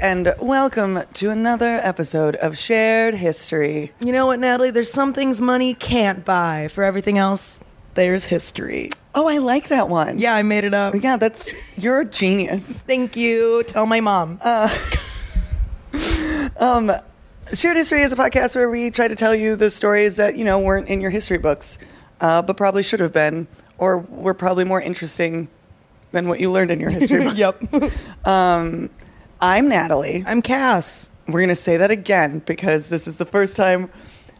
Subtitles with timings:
[0.00, 3.92] And welcome to another episode of Shared History.
[4.00, 4.70] You know what, Natalie?
[4.70, 6.68] There's some things money can't buy.
[6.72, 7.60] For everything else,
[7.94, 8.90] there's history.
[9.14, 10.18] Oh, I like that one.
[10.18, 10.94] Yeah, I made it up.
[11.00, 12.82] Yeah, that's, you're a genius.
[12.82, 13.62] Thank you.
[13.64, 14.38] Tell my mom.
[14.44, 14.76] Uh,
[16.60, 16.90] um,
[17.54, 20.44] Shared History is a podcast where we try to tell you the stories that, you
[20.44, 21.78] know, weren't in your history books,
[22.20, 23.46] uh, but probably should have been,
[23.78, 25.48] or were probably more interesting
[26.12, 27.36] than what you learned in your history book.
[27.36, 27.62] yep.
[28.26, 28.90] Um,
[29.40, 30.24] I'm Natalie.
[30.26, 31.08] I'm Cass.
[31.26, 33.90] We're going to say that again because this is the first time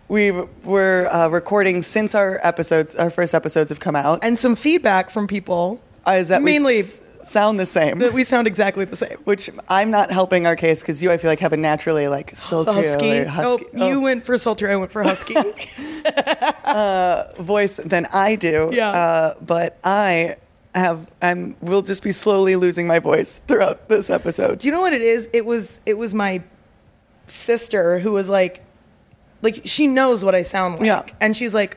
[0.09, 4.21] we were uh, recording since our episodes, our first episodes have come out.
[4.23, 7.99] And some feedback from people Uh, is that mainly we s- sound the same.
[7.99, 9.17] that we sound exactly the same.
[9.25, 12.35] which I'm not helping our case because you, I feel like, have a naturally like
[12.37, 13.25] sultry, Husky.
[13.25, 14.71] husky Oh, you went for sultry.
[14.73, 15.35] I went for husky.
[17.43, 18.71] voice than I do.
[18.73, 18.91] Yeah.
[18.91, 20.37] Uh, but I
[20.77, 24.59] have, I'm, will just be slowly losing my voice throughout this episode.
[24.61, 25.29] Do you know what it is?
[25.33, 26.43] It was it was my
[27.29, 28.63] sister who was like,
[29.43, 31.03] like she knows what I sound like, Yeah.
[31.21, 31.77] and she's like,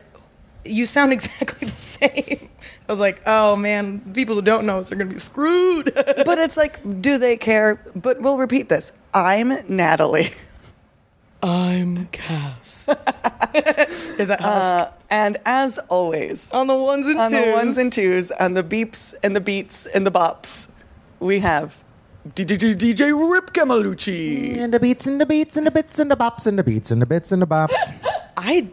[0.65, 2.49] "You sound exactly the same."
[2.87, 6.37] I was like, "Oh man, people who don't know us are gonna be screwed." but
[6.37, 7.81] it's like, do they care?
[7.95, 8.91] But we'll repeat this.
[9.13, 10.31] I'm Natalie.
[11.41, 12.89] I'm Cass.
[14.19, 14.41] is that husk?
[14.41, 17.45] Uh, and as always, on the ones and on twos?
[17.45, 20.67] the ones and twos, on the beeps and the beats and the bops,
[21.19, 21.81] we have
[22.27, 24.57] DJ Rip Camalucci.
[24.57, 26.91] And the beats and the beats and the bits and the bops and the beats
[26.91, 27.75] and the bits and the bops.
[28.37, 28.67] I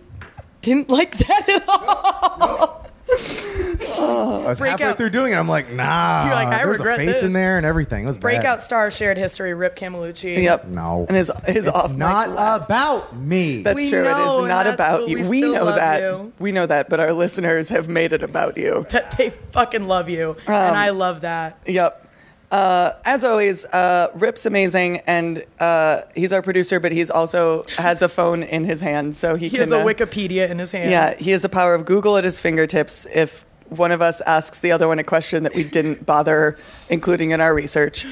[0.62, 2.86] didn't like that at all.
[3.80, 5.36] I was halfway Breakout- through doing it.
[5.36, 6.24] I'm like, nah.
[6.26, 7.22] You're like, I there was regret a face this.
[7.22, 8.04] in there and everything.
[8.04, 8.22] It was bad.
[8.22, 9.54] Breakout star shared history.
[9.54, 10.42] Rip Camelucci.
[10.42, 10.66] Yep.
[10.68, 11.06] No.
[11.08, 12.64] And his his off mic not laugh.
[12.66, 13.62] about me.
[13.62, 14.04] That's We true.
[14.04, 15.16] know, it is not that- about but you.
[15.18, 16.00] we We, still know love that.
[16.02, 16.32] you.
[16.38, 18.86] We know that, but our listeners have made it about you.
[18.96, 21.58] That they fucking love you, Um, and I love that.
[21.66, 22.02] Yep.
[22.50, 28.02] Uh, as always, uh, Rip's amazing, and uh, he's our producer, but he's also has
[28.02, 29.60] a phone in his hand, so he, He can.
[29.60, 30.90] has a uh, Wikipedia in his hand.
[30.92, 33.04] Yeah, he has the power of Google at his fingertips.
[33.12, 36.56] If one of us asks the other one a question that we didn't bother
[36.88, 38.06] including in our research,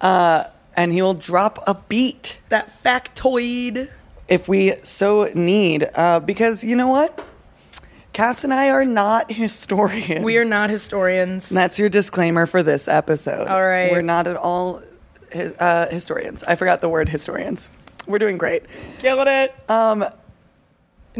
[0.00, 0.44] uh,
[0.76, 3.90] and he will drop a beat that factoid.
[4.28, 5.88] if we so need.
[5.94, 7.22] Uh, because you know what,
[8.12, 10.24] Cass and I are not historians.
[10.24, 11.50] We are not historians.
[11.50, 13.48] And that's your disclaimer for this episode.
[13.48, 13.90] All right.
[13.90, 14.82] We're not at all
[15.34, 16.42] uh, historians.
[16.44, 17.70] I forgot the word historians.
[18.06, 18.64] We're doing great.
[18.98, 19.54] Killing it.
[19.70, 20.04] Um,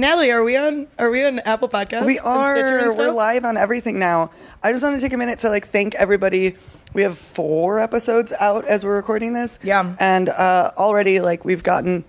[0.00, 0.86] Natalie, are we on?
[0.98, 2.06] Are we on Apple Podcasts?
[2.06, 2.96] We and Stitcher and are.
[2.96, 4.30] We're live on everything now.
[4.62, 6.56] I just want to take a minute to like thank everybody.
[6.94, 9.58] We have four episodes out as we're recording this.
[9.62, 9.94] Yeah.
[10.00, 12.06] And uh, already, like, we've gotten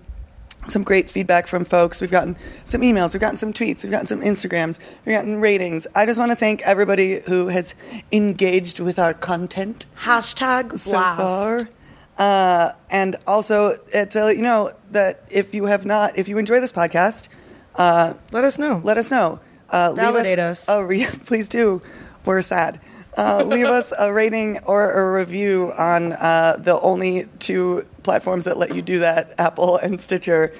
[0.68, 2.00] some great feedback from folks.
[2.00, 3.12] We've gotten some emails.
[3.12, 3.84] We've gotten some tweets.
[3.84, 4.78] We've gotten some Instagrams.
[5.04, 5.86] We've gotten ratings.
[5.94, 7.74] I just want to thank everybody who has
[8.10, 9.84] engaged with our content.
[9.98, 11.18] Hashtag so blast.
[11.20, 11.68] far.
[12.16, 16.38] Uh, and also uh, to let you know that if you have not, if you
[16.38, 17.28] enjoy this podcast,
[17.76, 18.80] uh, Let us know.
[18.84, 19.40] let us know.
[19.72, 20.68] Uh, leave Validate us.
[20.68, 21.80] A re- please do.
[22.24, 22.80] We're sad.
[23.16, 28.56] Uh, leave us a rating or a review on uh, the only two platforms that
[28.56, 30.54] let you do that Apple and Stitcher.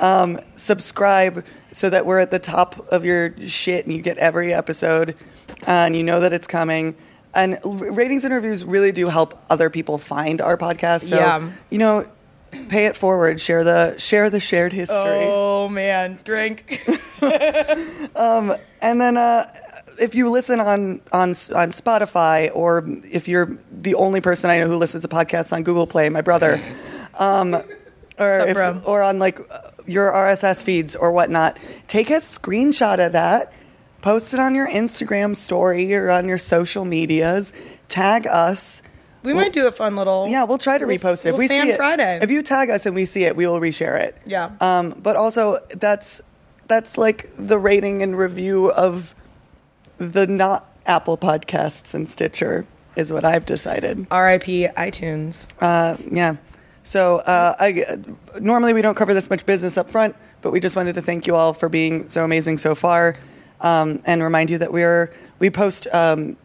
[0.00, 4.52] Um, subscribe so that we're at the top of your shit and you get every
[4.52, 5.10] episode
[5.66, 6.96] uh, and you know that it's coming.
[7.34, 11.02] And ratings and reviews really do help other people find our podcast.
[11.08, 11.50] So, Yeah.
[11.70, 12.06] you know,
[12.68, 13.40] pay it forward.
[13.40, 14.96] Share the share the shared history.
[14.98, 16.80] oh man, drink.
[18.80, 19.52] And then uh,
[20.00, 24.66] if you listen on, on on Spotify, or if you're the only person I know
[24.66, 26.60] who listens to podcasts on Google Play, my brother,
[27.18, 27.54] um,
[28.18, 29.38] or Sup, if- or on like
[29.86, 31.58] your RSS feeds or whatnot,
[31.88, 33.52] take a screenshot of that,
[34.00, 37.52] post it on your Instagram story or on your social medias,
[37.88, 38.82] tag us.
[39.22, 40.26] We might do a fun little.
[40.28, 41.76] Yeah, we'll try to repost it if little we fan see it.
[41.76, 42.18] Friday.
[42.22, 44.16] If you tag us and we see it, we will reshare it.
[44.26, 44.50] Yeah.
[44.60, 46.20] Um, but also that's
[46.66, 49.14] that's like the rating and review of
[49.98, 52.66] the not Apple podcasts and Stitcher
[52.96, 54.06] is what I've decided.
[54.10, 54.68] R.I.P.
[54.76, 55.48] iTunes.
[55.60, 56.36] Uh, yeah.
[56.82, 57.84] So uh, I
[58.40, 61.26] normally we don't cover this much business up front, but we just wanted to thank
[61.26, 63.16] you all for being so amazing so far,
[63.60, 66.36] um, and remind you that we're we post um,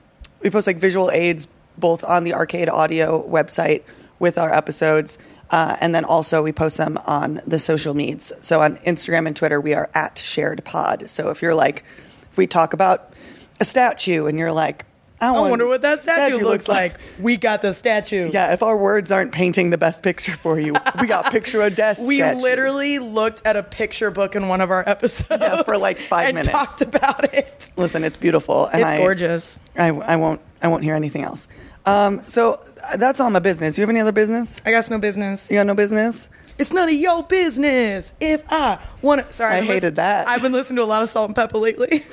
[0.41, 1.47] we post like visual aids
[1.77, 3.83] both on the Arcade Audio website
[4.19, 5.17] with our episodes,
[5.49, 8.33] Uh, and then also we post them on the social medias.
[8.41, 11.09] So on Instagram and Twitter, we are at Shared Pod.
[11.09, 11.85] So if you're like,
[12.29, 13.13] if we talk about
[13.61, 14.83] a statue and you're like,
[15.21, 16.95] I, I wonder what that statue, looks like.
[17.19, 18.29] We got the statue.
[18.31, 21.69] Yeah, if our words aren't painting the best picture for you, we got picture a
[21.71, 22.05] desk.
[22.05, 22.41] We statue.
[22.41, 25.41] literally looked at a picture book in one of our episodes.
[25.41, 26.49] Yeah, for like five and minutes.
[26.49, 27.71] talked about it.
[27.77, 28.03] listen.
[28.03, 29.59] It's beautiful, and It's I, gorgeous.
[29.77, 31.47] I, I won't I won't hear anything else.
[31.87, 32.59] Um, so
[32.97, 33.77] that's all my business.
[33.77, 34.59] You have any other business?
[34.65, 35.49] I got no business.
[35.49, 36.29] You got no business?
[36.57, 39.31] It's none of your business if I want to.
[39.31, 40.27] Sorry, I been hated that.
[40.27, 42.03] I've been listening to a lot of Salt-N-Pepa lately.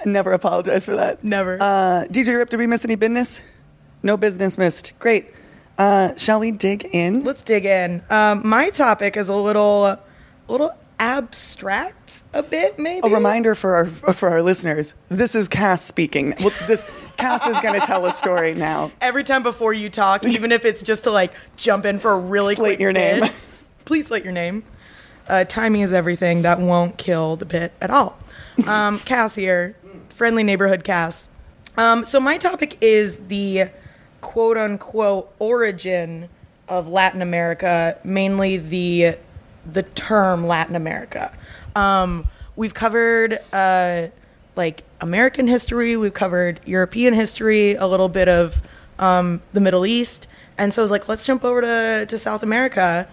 [0.00, 1.24] I never apologize for that.
[1.24, 1.56] Never.
[1.60, 3.40] Uh, DJ Rip, did we miss any business?
[4.02, 4.92] No business missed.
[4.98, 5.32] Great.
[5.78, 7.22] Uh, shall we dig in?
[7.22, 8.02] Let's dig in.
[8.10, 10.00] Um, my topic is a little, a
[10.48, 13.06] little abstract, a bit maybe.
[13.06, 14.94] a reminder for our for our listeners.
[15.08, 16.34] This is Cass speaking.
[16.40, 16.84] Well, this
[17.16, 18.92] Cass is going to tell a story now.
[19.00, 22.18] Every time before you talk, even if it's just to like jump in for a
[22.18, 23.24] really Slate quick your name.
[23.84, 24.64] please slate your name.
[25.28, 26.42] Uh, timing is everything.
[26.42, 28.18] That won't kill the bit at all.
[28.66, 29.76] Um, Cass here,
[30.10, 31.28] friendly neighborhood Cass.
[31.76, 33.70] Um, so my topic is the
[34.20, 36.28] quote unquote origin
[36.68, 39.16] of Latin America, mainly the
[39.70, 41.32] the term Latin America.
[41.74, 44.08] Um, we've covered uh,
[44.54, 48.62] like American history, we've covered European history, a little bit of
[48.98, 50.26] um, the Middle East,
[50.58, 53.08] and so I was like, let's jump over to to South America,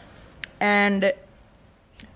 [0.59, 1.13] and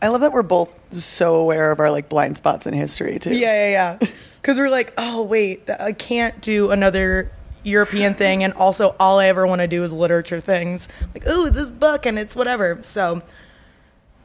[0.01, 3.31] I love that we're both so aware of our like blind spots in history too.
[3.31, 4.09] Yeah, yeah, yeah.
[4.41, 7.29] Because we're like, oh wait, I can't do another
[7.63, 10.87] European thing, and also all I ever want to do is literature things.
[11.13, 12.79] Like, oh, this book, and it's whatever.
[12.81, 13.21] So,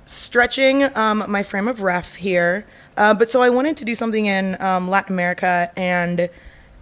[0.04, 2.66] stretching um, my frame of ref here,
[2.96, 6.28] uh, but so I wanted to do something in um, Latin America and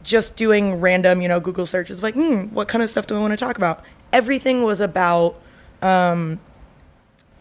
[0.02, 3.20] just doing random, you know, Google searches like, hmm, what kind of stuff do I
[3.20, 3.84] want to talk about?
[4.12, 5.40] Everything was about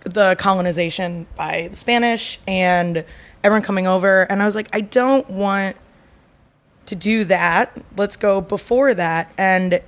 [0.04, 3.04] the colonization by the Spanish and
[3.44, 4.24] everyone coming over.
[4.24, 5.76] And I was like, I don't want
[6.88, 7.78] to do that.
[7.96, 9.32] Let's go before that.
[9.38, 9.82] And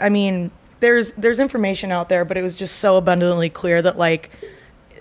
[0.00, 0.50] I mean,
[0.80, 4.30] there's there's information out there, but it was just so abundantly clear that like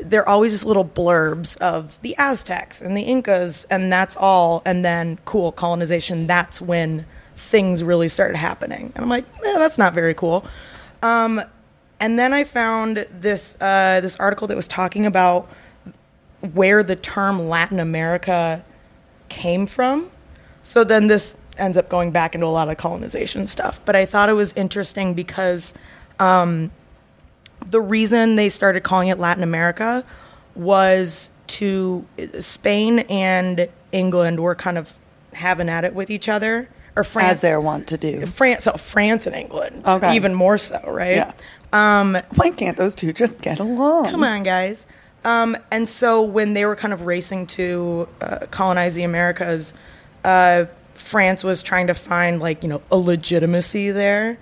[0.03, 4.61] they're always just little blurbs of the Aztecs and the Incas, and that's all.
[4.65, 6.27] And then cool colonization.
[6.27, 7.05] That's when
[7.35, 8.91] things really started happening.
[8.95, 10.45] And I'm like, eh, that's not very cool.
[11.01, 11.41] Um,
[11.99, 15.47] and then I found this uh, this article that was talking about
[16.53, 18.65] where the term Latin America
[19.29, 20.09] came from.
[20.63, 23.81] So then this ends up going back into a lot of colonization stuff.
[23.85, 25.73] But I thought it was interesting because
[26.19, 26.71] um,
[27.65, 30.03] the reason they started calling it Latin America
[30.55, 32.05] was to
[32.39, 34.97] Spain and England were kind of
[35.33, 37.31] having at it with each other, or France.
[37.33, 38.25] As they're wont to do.
[38.25, 40.15] France, so France and England, Okay.
[40.15, 41.15] even more so, right?
[41.15, 41.31] Yeah.
[41.73, 44.09] Um, Why can't those two just get along?
[44.11, 44.85] Come on, guys.
[45.23, 49.73] Um, and so when they were kind of racing to uh, colonize the Americas,
[50.25, 50.65] uh,
[50.95, 54.37] France was trying to find like you know a legitimacy there,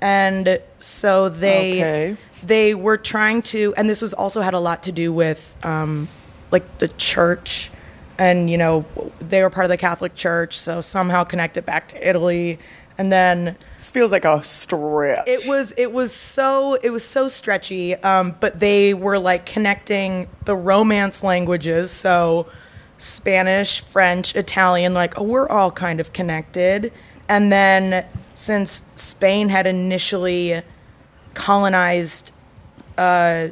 [0.00, 2.16] and so they Okay.
[2.46, 6.08] They were trying to, and this was also had a lot to do with um,
[6.50, 7.70] like the church,
[8.18, 8.84] and you know
[9.20, 12.58] they were part of the Catholic Church, so somehow connect it back to Italy,
[12.98, 15.26] and then This feels like a stretch.
[15.26, 20.28] it was it was so it was so stretchy um, but they were like connecting
[20.44, 22.46] the romance languages so
[22.98, 26.92] spanish french italian like oh, we're all kind of connected.
[27.28, 28.04] And then
[28.34, 30.62] since spain had initially
[31.32, 32.30] colonized
[32.98, 33.48] uh,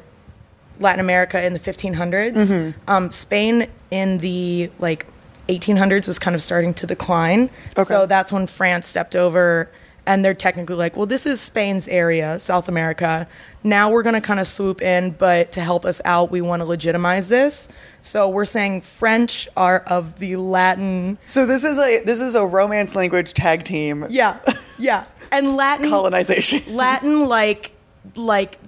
[0.80, 5.06] latin america in the 1500s um, spain in the like
[5.48, 7.50] 1800s was kind of starting to decline.
[7.72, 7.84] Okay.
[7.84, 9.68] so that's when france stepped over
[10.06, 13.26] and they're technically like well this is spain's area south america.
[13.64, 16.60] Now we're going to kind of swoop in but to help us out we want
[16.60, 17.68] to legitimize this.
[18.02, 22.44] So we're saying french are of the latin so this is a this is a
[22.46, 24.06] romance language tag team.
[24.08, 24.38] Yeah
[24.78, 25.06] yeah.
[25.30, 26.62] And latin colonization.
[26.74, 27.72] Latin like
[28.16, 28.58] like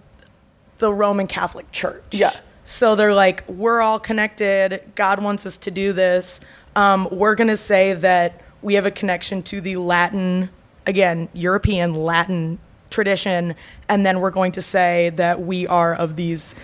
[0.79, 2.05] the Roman Catholic Church.
[2.11, 2.33] Yeah.
[2.65, 4.83] So they're like, we're all connected.
[4.95, 6.41] God wants us to do this.
[6.77, 10.49] Um, we're gonna say that we have a connection to the Latin,
[10.87, 12.59] again, European Latin
[12.91, 13.55] tradition,
[13.89, 16.55] and then we're going to say that we are of these.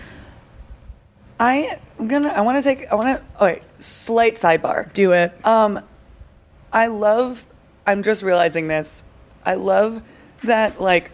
[1.39, 4.91] I am gonna I want to take I want to all right slight sidebar.
[4.93, 5.45] Do it.
[5.45, 5.79] Um,
[6.73, 7.45] I love,
[7.85, 9.03] I'm just realizing this.
[9.45, 10.01] I love
[10.43, 11.11] that, like,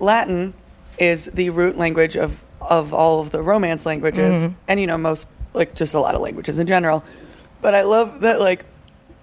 [0.00, 0.54] Latin
[0.98, 4.54] is the root language of, of all of the Romance languages, mm-hmm.
[4.68, 7.04] and, you know, most, like, just a lot of languages in general.
[7.60, 8.64] But I love that, like,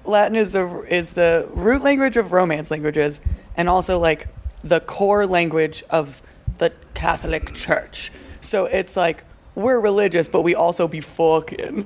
[0.05, 3.21] Latin is the, is the root language of Romance languages,
[3.57, 4.27] and also, like,
[4.65, 6.21] the core language of
[6.57, 8.11] the Catholic Church.
[8.41, 11.85] So it's like we're religious, but we also be fucking.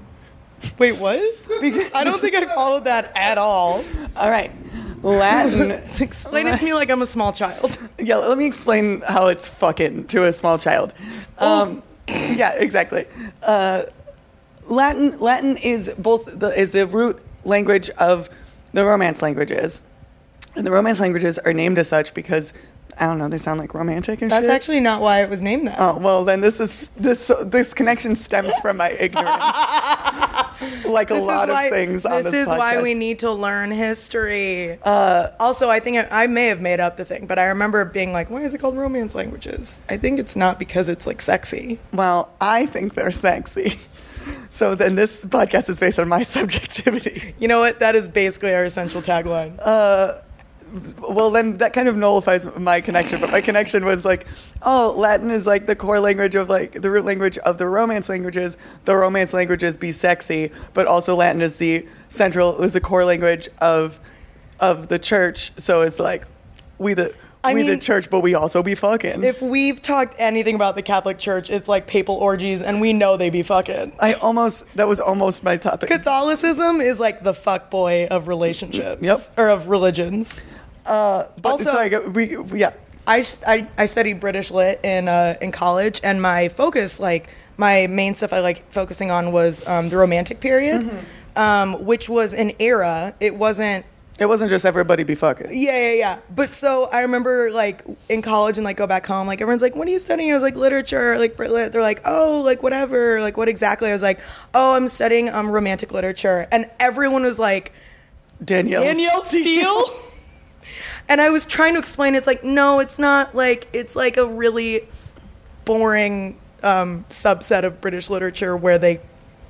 [0.77, 1.19] Wait, what?
[1.93, 3.84] I don't think I followed that at all.
[4.15, 4.51] All right,
[5.01, 5.72] Latin.
[6.00, 7.77] Explain it to me like I'm a small child.
[7.98, 10.94] yeah, let me explain how it's fucking to a small child.
[11.38, 13.06] Um, yeah, exactly.
[13.41, 13.84] Uh,
[14.68, 18.29] Latin Latin is both the is the root language of
[18.74, 19.82] the Romance languages,
[20.56, 22.53] and the Romance languages are named as such because
[23.00, 24.53] I don't know they sound like romantic and That's shit.
[24.53, 25.77] actually not why it was named that.
[25.79, 29.32] Oh well, then this is this this connection stems from my ignorance,
[30.86, 32.84] like a This is lot why- of things on This this is why podcast.
[32.84, 34.77] we need to learn history.
[34.84, 37.86] Uh, also, I think I, I may have made up the thing, but I remember
[37.86, 41.22] being like, "Why is it called romance languages?" I think it's not because it's like
[41.22, 41.79] sexy.
[41.94, 43.79] Well, I think they're sexy.
[44.51, 47.34] So then this podcast is based on my subjectivity.
[47.39, 47.79] You know what?
[47.79, 49.58] That is basically our essential tagline.
[51.00, 53.20] Well, then that kind of nullifies my connection.
[53.20, 54.28] But my connection was like,
[54.62, 58.10] oh, Latin is like the core language of like the root language of the Romance
[58.10, 58.58] languages.
[58.86, 63.50] The Romance languages be sexy, but also Latin is the central is the core language
[63.60, 64.00] of
[64.60, 65.52] of the church.
[65.58, 66.26] So it's like
[66.78, 69.24] we the I we the church, but we also be fucking.
[69.24, 73.16] if we've talked anything about the Catholic Church, it's like papal orgies, and we know
[73.16, 73.94] they be fucking.
[74.00, 75.90] I almost that was almost my topic.
[75.90, 79.02] Catholicism is like the fuck boy of relationships.
[79.02, 79.20] Yep.
[79.38, 80.44] Or of religions.
[80.89, 82.74] But also- sorry, we yeah.
[83.08, 87.27] I, I, I studied British lit in uh, in college, and my focus, like
[87.58, 91.39] my main stuff, I like focusing on was um, the Romantic period, Mm-hmm.
[91.39, 93.15] um, which was an era.
[93.19, 93.86] It wasn't.
[94.19, 95.48] It wasn't just everybody be fucking.
[95.51, 96.17] Yeah, yeah, yeah.
[96.36, 99.75] But so I remember like in college and like go back home, like everyone's like,
[99.75, 101.72] "What are you studying?" I was like, "Literature." Like Brit lit.
[101.72, 103.89] They're like, "Oh, like whatever." Like what exactly?
[103.89, 104.19] I was like,
[104.53, 107.72] "Oh, I'm studying um romantic literature," and everyone was like.
[108.43, 108.84] Danielle.
[108.84, 109.84] Danielle Steel.
[111.10, 114.25] and I was trying to explain it's like, no, it's not like it's like a
[114.25, 114.88] really
[115.66, 119.01] boring um, subset of British literature where they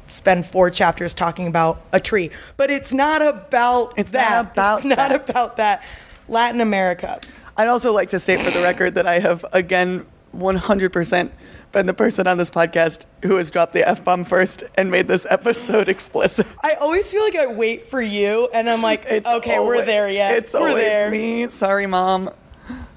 [0.08, 2.32] spend four chapters talking about a tree.
[2.58, 4.30] But it's not about It's that.
[4.32, 5.30] not about it's not that.
[5.30, 5.84] about that.
[6.28, 7.20] Latin America.
[7.58, 10.06] I'd also like to state for the record that I have again
[10.36, 11.32] 100%
[11.72, 15.08] been the person on this podcast who has dropped the f bomb first and made
[15.08, 16.48] this episode explicit.
[16.64, 20.10] I always feel like I wait for you and I'm like, It's okay, we're there
[20.10, 20.36] yet.
[20.36, 21.12] It's we're always there.
[21.12, 21.48] me.
[21.48, 22.32] Sorry, mom.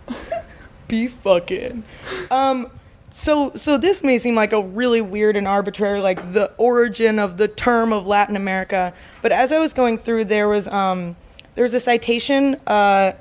[0.88, 1.84] be fucking.
[2.30, 2.70] Um,
[3.10, 7.36] so so this may seem like a really weird and arbitrary, like the origin of
[7.36, 8.94] the term of Latin America.
[9.20, 11.16] But as I was going through, there was um,
[11.54, 13.12] there was a citation uh,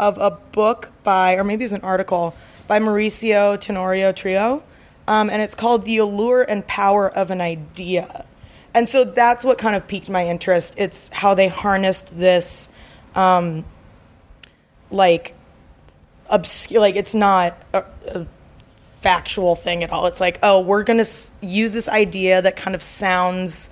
[0.00, 2.34] of a book by, or maybe it was an article
[2.66, 4.62] by Mauricio Tenorio-Trillo,
[5.08, 8.24] um, and it's called "The Allure and Power of an Idea."
[8.74, 10.74] And so that's what kind of piqued my interest.
[10.76, 12.68] It's how they harnessed this,
[13.14, 13.64] um,
[14.90, 15.34] like
[16.28, 18.26] obscure like it's not a, a
[19.00, 22.74] factual thing at all it's like oh we're gonna s- use this idea that kind
[22.74, 23.70] of sounds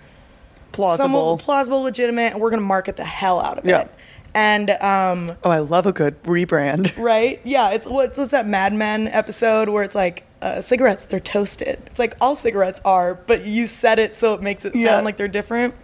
[0.71, 1.37] Plausible.
[1.39, 3.81] plausible legitimate and we're gonna market the hell out of Yeah.
[3.83, 3.91] it
[4.35, 6.93] and um oh, I love a good rebrand.
[7.03, 11.21] right yeah it's what's, what's that mad men episode where it's like uh, cigarettes they're
[11.21, 14.85] toasted it's like all cigarettes are but you said it so it makes it sound
[14.85, 15.01] Yeah.
[15.01, 15.75] like they're different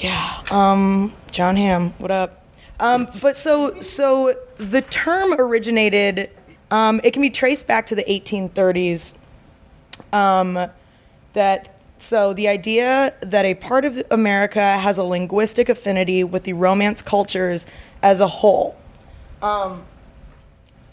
[0.00, 2.44] yeah um jon hamm what up
[2.80, 6.30] um but so so the term originated
[6.70, 9.14] um it can be traced back to the 1830s
[10.12, 10.58] um
[11.34, 11.73] that
[12.04, 17.02] so the idea that a part of america has a linguistic affinity with the romance
[17.02, 17.66] cultures
[18.02, 18.76] as a whole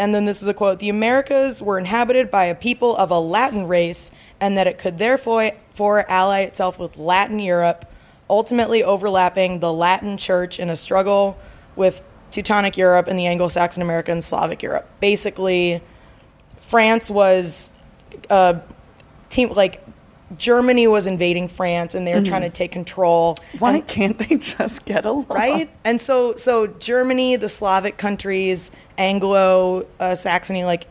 [0.01, 3.19] and then this is a quote The Americas were inhabited by a people of a
[3.19, 7.85] Latin race, and that it could therefore for ally itself with Latin Europe,
[8.27, 11.37] ultimately overlapping the Latin church in a struggle
[11.75, 12.01] with
[12.31, 14.89] Teutonic Europe and the Anglo Saxon America and Slavic Europe.
[14.99, 15.83] Basically,
[16.61, 17.69] France was
[18.31, 18.59] uh,
[19.29, 19.83] team like
[20.37, 23.35] Germany was invading France and they were trying to take control.
[23.59, 25.27] Why And- can't they just get along?
[25.29, 25.69] right?
[25.83, 30.87] And so, so Germany, the Slavic countries, Anglo uh, Saxony, like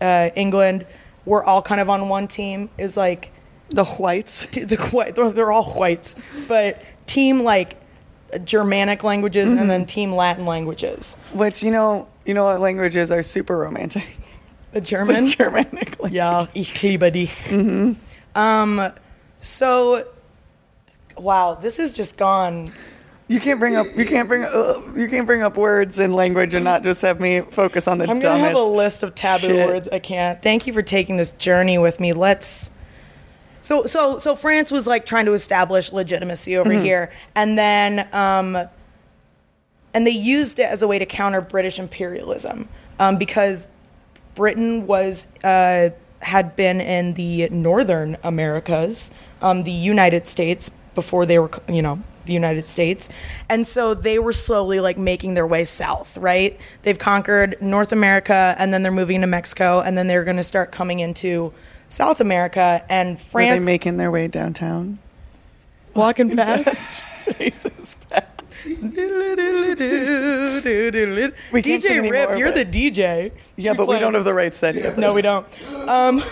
[0.00, 0.86] uh, England,
[1.24, 2.68] were all kind of on one team.
[2.76, 3.30] Is like
[3.70, 4.46] The whites.
[4.52, 6.16] the white, they're, all whites,
[6.48, 7.76] but team like
[8.44, 11.16] Germanic languages and then team Latin languages.
[11.32, 14.04] Which, you know, you know what languages are super romantic?
[14.72, 15.72] The German, Germanic.
[16.00, 16.12] language.
[16.12, 17.30] yeah, ich liebe dich.
[18.34, 18.92] Um,
[19.38, 20.06] so.
[21.16, 22.72] Wow, this is just gone
[23.28, 26.54] You can't bring up you can't bring uh, you can't bring up words and language
[26.54, 29.46] and not just have me focus on the I'm gonna have a list of taboo
[29.46, 29.68] shit.
[29.68, 29.88] words.
[29.92, 30.42] I can't.
[30.42, 32.12] Thank you for taking this journey with me.
[32.12, 32.72] Let's.
[33.62, 36.84] So so so France was like trying to establish legitimacy over Mm-hmm.
[36.84, 38.58] here, and then um,
[39.94, 43.68] and they used it as a way to counter British imperialism um, because
[44.34, 45.90] Britain was uh,
[46.24, 52.02] had been in the northern Americas, um, the United States, before they were, you know,
[52.26, 53.08] the United States.
[53.48, 56.58] And so they were slowly like making their way south, right?
[56.82, 60.44] They've conquered North America and then they're moving to Mexico and then they're going to
[60.44, 61.52] start coming into
[61.88, 63.54] South America and France.
[63.54, 64.98] Were they making their way downtown?
[65.94, 67.02] walking fast.
[67.24, 68.33] Faces fast.
[71.52, 73.32] We can't DJ Rip, you're the DJ.
[73.56, 74.84] Yeah, but we don't have the right setting.
[74.84, 75.46] of No, we don't.
[75.88, 76.22] Um,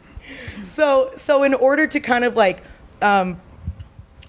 [0.64, 2.62] so, so in order to kind of like
[3.02, 3.40] um,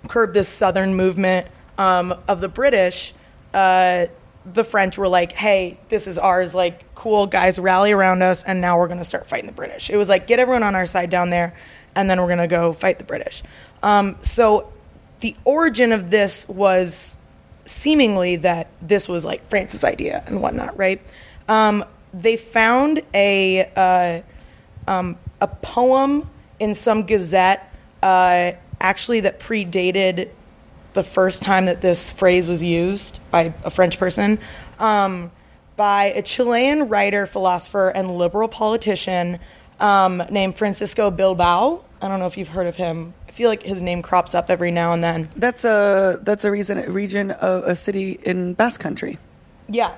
[0.08, 3.13] curb this southern movement um, of the British,
[3.53, 4.08] uh,
[4.46, 6.53] the French were like, "Hey, this is ours.
[6.55, 9.89] Like, cool guys, rally around us, and now we're going to start fighting the British."
[9.89, 11.55] It was like, get everyone on our side down there,
[11.96, 13.43] and then we're going to go fight the British.
[13.84, 14.72] Um, so,
[15.19, 17.17] the origin of this was
[17.70, 21.02] seemingly that this was like France's idea and whatnot, right?
[21.48, 24.22] Um, they found a uh,
[24.92, 30.30] um, a poem in some gazette, uh, actually that predated
[30.94, 34.40] the first time that this phrase was used by a French person,
[34.80, 35.32] um,
[35.76, 39.40] by a Chilean writer, philosopher, and liberal politician
[39.80, 41.84] um, named Francisco Bilbao.
[42.02, 43.14] I don't know if you've heard of him.
[43.39, 45.29] Feel like his name crops up every now and then.
[45.38, 49.17] That's a that's a reason region of a city in Basque Country.
[49.69, 49.96] Yeah,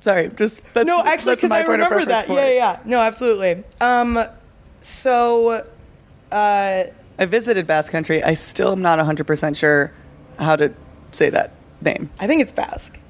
[0.00, 2.28] Sorry, just that's, no, actually, because I remember that.
[2.28, 3.64] Yeah, yeah, no, absolutely.
[3.80, 4.24] Um,
[4.80, 5.66] so,
[6.30, 6.84] uh,
[7.18, 8.22] I visited Basque Country.
[8.22, 9.92] I still am not 100% sure
[10.38, 10.72] how to
[11.10, 12.10] say that name.
[12.20, 13.00] I think it's Basque.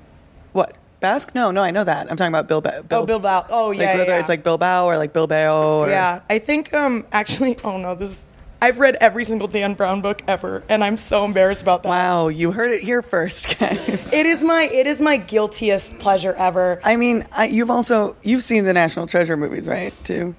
[0.53, 0.77] What?
[1.01, 1.35] Basque?
[1.35, 2.11] No, no, I know that.
[2.11, 2.81] I'm talking about Bilbao.
[2.83, 3.47] Bil- Oh, Bilbao.
[3.51, 4.19] Oh, yeah, Like whether yeah.
[4.21, 8.25] it's like Bilbao or like Bilbao or Yeah, I think um actually, oh no, this
[8.63, 11.89] I've read every single Dan Brown book ever, and I'm so embarrassed about that.
[11.89, 14.13] Wow, you heard it here first, guys.
[14.13, 16.81] It is my it is my guiltiest pleasure ever.
[16.85, 19.93] I mean, I, you've also you've seen the National Treasure movies, right?
[20.05, 20.37] Too.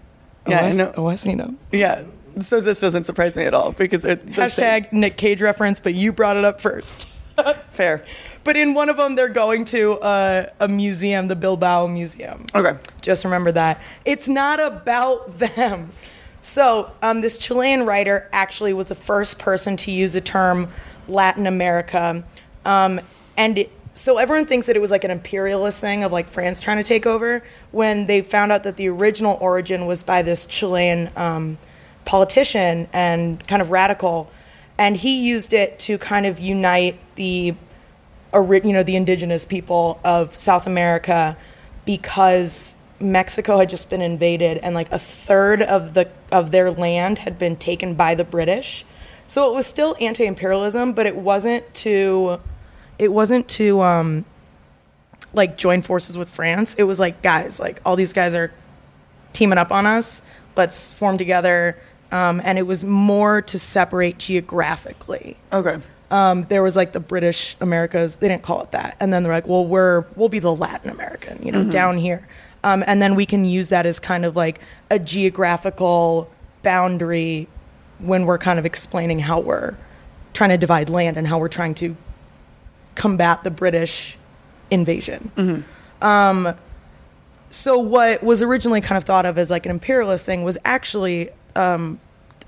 [0.48, 0.94] Yeah, I know.
[0.96, 1.60] Oh, I seen them.
[1.74, 2.04] Yeah.
[2.40, 4.84] So this doesn't surprise me at all because they're the same.
[4.84, 7.10] Hashtag Nick Cage reference, but you brought it up first.
[7.72, 8.06] fair.
[8.46, 12.46] But in one of them, they're going to uh, a museum, the Bilbao Museum.
[12.56, 12.80] Okay.
[13.02, 13.82] Just remember that.
[14.06, 15.92] It's not about them.
[16.44, 20.68] So, um, this Chilean writer actually was the first person to use the term
[21.08, 22.22] Latin America.
[22.66, 23.00] Um,
[23.38, 26.60] and it, so everyone thinks that it was like an imperialist thing of like France
[26.60, 30.46] trying to take over when they found out that the original origin was by this
[30.46, 31.58] Chilean um,
[32.04, 34.30] politician and kind of radical.
[34.78, 37.56] And he used it to kind of unite the
[38.34, 41.38] you know the indigenous people of South America
[41.86, 47.20] because Mexico had just been invaded and like a third of the of their land
[47.20, 48.86] had been taken by the British.
[49.28, 52.40] So it was still anti-imperialism, but it wasn't to
[52.98, 54.26] it wasn't to um
[55.34, 56.76] like join forces with France.
[56.76, 58.52] It was like guys, like all these guys are
[59.34, 60.22] teaming up on us.
[60.56, 61.78] Let's form together.
[62.12, 65.80] Um, and it was more to separate geographically Okay.
[66.12, 68.18] um, there was like the British Americas.
[68.18, 70.92] They didn't call it that, and then they're like, well, we're we'll be the Latin
[70.92, 72.28] American, you know, down here,
[72.64, 76.30] um, and then we can use that as kind of like a geographical
[76.62, 77.48] boundary
[78.00, 79.76] when we're kind of explaining how we're
[80.34, 81.96] trying to divide land and how we're trying to
[82.96, 84.18] combat the British
[84.72, 85.32] invasion.
[86.02, 86.56] Um,
[87.50, 91.30] so what was originally kind of thought of as like an imperialist thing was actually
[91.56, 92.00] um,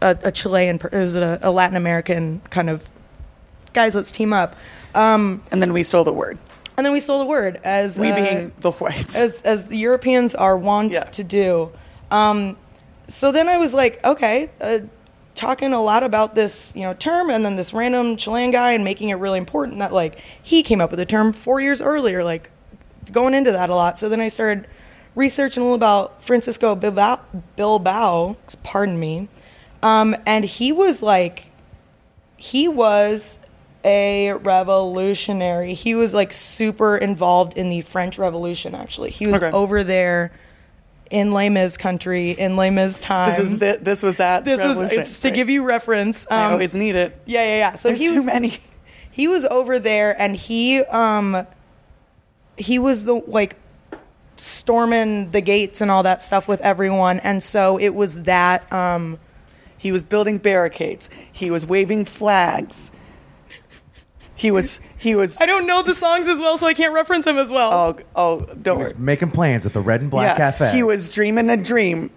[0.02, 2.90] a, a Chilean, it was a, a Latin American kind of
[3.74, 3.94] guys.
[3.94, 4.56] Let's team up,
[5.52, 6.40] And then we stole the word.
[6.78, 9.16] And then we stole the word as We uh, being the whites.
[9.16, 11.04] as as the Europeans are wont Yeah.
[11.04, 11.72] to do.
[12.12, 12.58] Um,
[13.08, 14.80] so then I was like, okay, uh,
[15.36, 18.84] talking a lot about this, you know, term, and then this random Chilean guy, and
[18.84, 22.24] making it really important that like he came up with the term four years earlier,
[22.24, 22.50] like
[23.12, 23.98] going into that a lot.
[23.98, 24.68] So then I started
[25.14, 27.20] researching a little about Francisco Bilbao,
[27.56, 29.28] Bilbao pardon me,
[29.84, 31.46] um, and he was like,
[32.38, 33.40] he was
[33.86, 35.74] a revolutionary.
[35.76, 38.74] He was like super involved in the French Revolution.
[38.76, 39.52] Actually, he was Okay.
[39.52, 40.32] over there
[41.12, 43.30] in Les Mis country in Les Mis time.
[43.30, 44.44] this is the, this was that.
[44.44, 45.36] This was it's to Right.
[45.36, 46.26] give you reference.
[46.32, 47.16] I Um, always need it.
[47.26, 47.76] yeah, yeah, yeah.
[47.76, 48.58] So There's he too was many.
[49.12, 51.46] he was over there, and he um
[52.58, 53.56] he was the like
[54.38, 59.20] storming the gates and all that stuff with everyone, and so it was that um
[59.78, 61.10] He was building barricades.
[61.32, 62.92] He was waving flags.
[64.36, 67.26] He was he was I don't know the songs as well, so I can't reference
[67.26, 67.72] him as well.
[67.72, 68.84] oh oh don't He worry.
[68.92, 70.72] was making plans at the Red and Black yeah, Cafe.
[70.76, 72.10] He was dreaming a dream.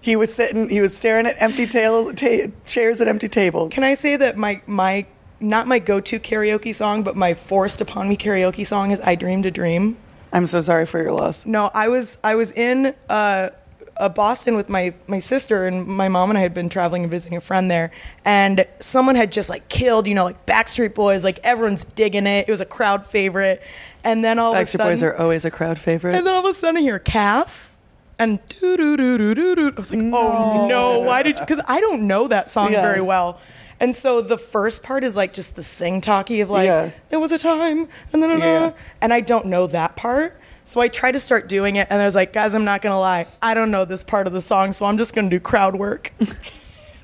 [0.00, 0.68] He was sitting.
[0.68, 3.72] He was staring at empty tail, ta- chairs at empty tables.
[3.74, 5.06] Can I say that my my
[5.40, 9.46] not my go-to karaoke song, but my forced upon me karaoke song is "I Dreamed
[9.46, 9.96] a Dream."
[10.32, 11.44] I'm so sorry for your loss.
[11.46, 13.50] No, I was I was in uh,
[13.98, 17.10] uh, Boston with my my sister and my mom and I had been traveling and
[17.10, 17.90] visiting a friend there,
[18.24, 22.48] and someone had just like killed, you know, like Backstreet Boys, like everyone's digging it.
[22.48, 23.62] It was a crowd favorite,
[24.04, 26.14] and then all of a sudden Backstreet sudden, Boys are always a crowd favorite.
[26.14, 27.72] and then all of a sudden I hear Cass.
[28.18, 29.72] And doo doo doo doo doo doo.
[29.76, 31.44] I was like, oh no, why did you?
[31.44, 32.80] Because I don't know that song Yeah.
[32.80, 33.38] very well.
[33.78, 36.92] And so the first part is like just the sing talky of like, Yeah.
[37.10, 38.72] there was a time, and then, Yeah.
[39.02, 40.34] and I don't know that part.
[40.66, 42.98] So I tried to start doing it, and I was like, guys, I'm not gonna
[42.98, 45.76] lie, I don't know this part of the song, so I'm just gonna do crowd
[45.76, 46.12] work.
[46.18, 46.34] and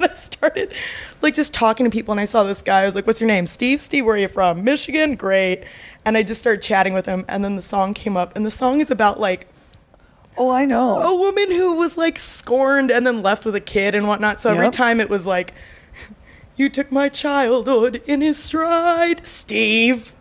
[0.00, 0.74] I started
[1.22, 2.82] like just talking to people, and I saw this guy.
[2.82, 3.80] I was like, "What's your name, Steve?
[3.80, 4.64] Steve, where are you from?
[4.64, 5.62] Michigan, great."
[6.04, 8.50] And I just started chatting with him, and then the song came up, and the
[8.50, 9.46] song is about like
[10.36, 11.00] oh, I know.
[11.00, 14.40] a woman who was like scorned and then left with a kid and whatnot.
[14.40, 15.54] So every time it was like,
[16.56, 20.12] "You took my childhood in his stride, Steve."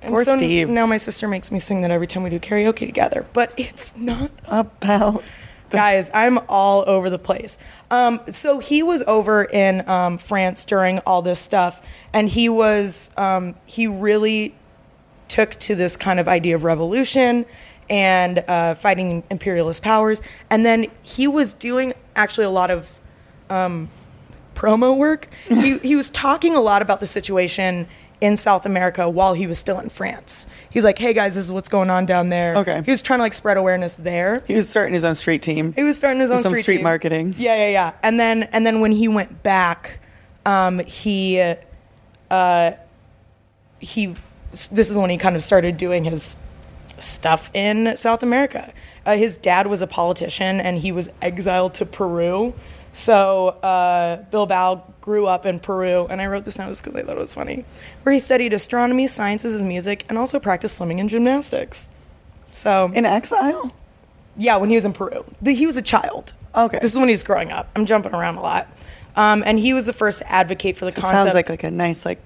[0.00, 0.68] And Poor so Steve.
[0.68, 3.96] Now my sister makes me sing that every time we do karaoke together, but it's
[3.96, 5.22] not About
[5.70, 7.58] guys i'm all over the place.
[7.90, 11.82] Um, so he was over in um, france during all this stuff
[12.14, 14.54] and he was um, he really
[15.28, 17.44] took to this kind of idea of revolution
[17.90, 20.20] and uh, fighting imperialist powers.
[20.50, 22.98] And then he was doing actually a lot of
[23.48, 23.88] um,
[24.54, 25.28] promo work.
[25.48, 27.86] He, he was talking a lot about the situation
[28.20, 31.52] in south america while he was still in france He's like hey guys this is
[31.52, 32.82] what's going on down there Okay.
[32.84, 35.72] he was trying to like spread awareness there he was starting his own street team.
[35.74, 37.34] he was starting his own Some street, street marketing.
[37.38, 37.92] Yeah, yeah, yeah.
[38.02, 40.00] And then and then when he went back,
[40.46, 41.42] um, he
[42.30, 42.72] uh,
[43.78, 44.14] he
[44.50, 46.36] this is when he kind of started doing his
[46.98, 48.72] stuff in South America.
[49.06, 52.54] Uh, his dad was a politician and he was exiled to Peru.
[52.92, 54.76] So uh, Bilbao
[55.08, 57.32] grew up in Peru, and I wrote this down just because I thought it was
[57.34, 57.64] funny,
[58.02, 61.88] where he studied astronomy, sciences, and music, and also practiced swimming and gymnastics.
[62.50, 63.74] So In exile?
[64.36, 65.24] yeah, when he was in Peru.
[65.40, 66.34] The, he was a child.
[66.54, 66.78] Okay.
[66.82, 67.70] This is when he was growing up.
[67.74, 68.68] I'm jumping around a lot.
[69.16, 71.12] Um, and he was the first to advocate for the concept.
[71.12, 72.20] Sounds like like a nice like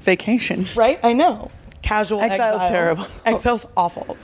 [0.00, 0.66] vacation.
[0.76, 1.00] right?
[1.02, 1.50] I know.
[1.80, 2.68] Casual Exile's exile.
[2.68, 3.06] terrible.
[3.24, 4.18] Exile's awful.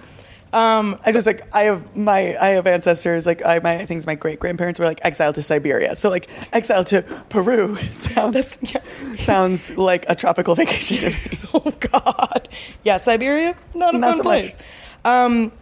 [0.53, 4.15] I just like I have my I have ancestors like I my I think my
[4.15, 5.97] great grandparents were like exiled to Siberia.
[5.97, 8.81] So like exiled to Peru sounds yeah.
[9.19, 11.39] sounds like a tropical vacation to me.
[11.55, 12.49] Oh God.
[12.83, 14.59] Yeah, Siberia, not a Not fun so place.
[15.05, 15.53] Um,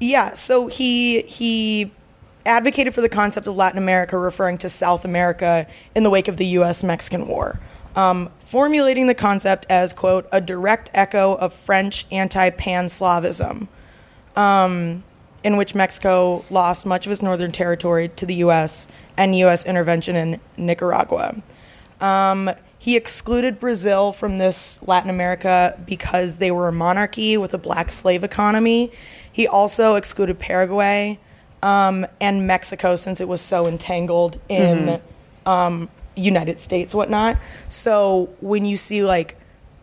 [0.00, 1.92] yeah, so he he
[2.44, 6.38] advocated for the concept of Latin America, referring to South America in the wake of
[6.38, 6.82] the U.S.
[6.82, 7.60] Mexican War,
[7.96, 13.68] um, formulating the concept as quote a direct echo of French anti-Pan-Slavism,
[14.36, 15.04] um,
[15.44, 18.88] in which Mexico lost much of its northern territory to the U.S.
[19.16, 19.66] and U.S.
[19.66, 21.42] intervention in Nicaragua.
[22.00, 27.58] Um, he excluded Brazil from this Latin America because they were a monarchy with a
[27.58, 28.90] black slave economy.
[29.30, 31.20] He also excluded Paraguay
[31.62, 35.00] um, and Mexico since it was so entangled in
[35.46, 37.38] um, United States, whatnot.
[37.68, 39.36] So when you see like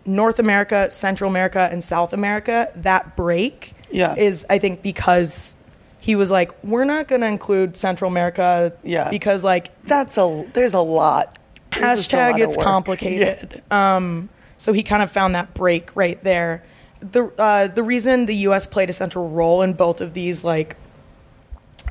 [0.06, 4.16] North America, Central America, and South America, that break Yeah.
[4.16, 5.56] is I think because
[6.00, 9.10] he was like, we're not going to include Central America, Yeah.
[9.10, 11.38] because like That's a there's a lot.
[11.78, 13.62] There's just a hashtag lot it's complicated.
[13.72, 16.64] Um, so he kind of found that break right there.
[17.02, 18.68] The uh, the reason the U.S.
[18.68, 20.76] played a central role in both of these like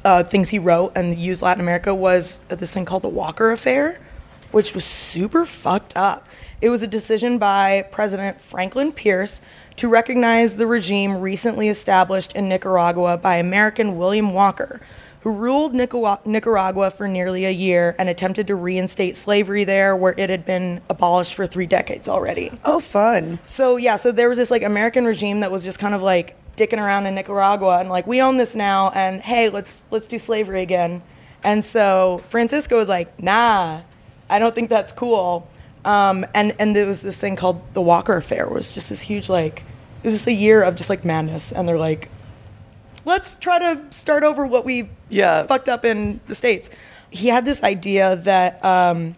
[0.05, 3.99] uh, things he wrote and used Latin America was this thing called the Walker Affair,
[4.51, 6.27] which was super fucked up.
[6.61, 9.41] It was a decision by President Franklin Pierce
[9.77, 14.81] to recognize the regime recently established in Nicaragua by American William Walker,
[15.21, 20.31] who ruled Nicaragua, for nearly a year and attempted to reinstate slavery there where it
[20.31, 22.51] had been abolished for three decades already.
[22.65, 23.39] Oh, fun.
[23.47, 26.37] So yeah, so there was this like American regime that was just kind of like
[26.57, 30.19] dicking around in Nicaragua and like we own this now and hey, let's let's do
[30.19, 31.03] slavery again.
[31.45, 33.83] And so Francisco was like, nah,
[34.31, 35.49] I don't think that's cool.
[35.85, 39.01] Um, and and there was this thing called the Walker Affair, it was just this
[39.01, 39.61] huge like
[40.03, 42.09] it was just a year of just like madness, and they're like,
[43.05, 45.45] let's try to start over what we Yeah.
[45.45, 46.69] fucked up in the states.
[47.11, 49.17] He had this idea that um,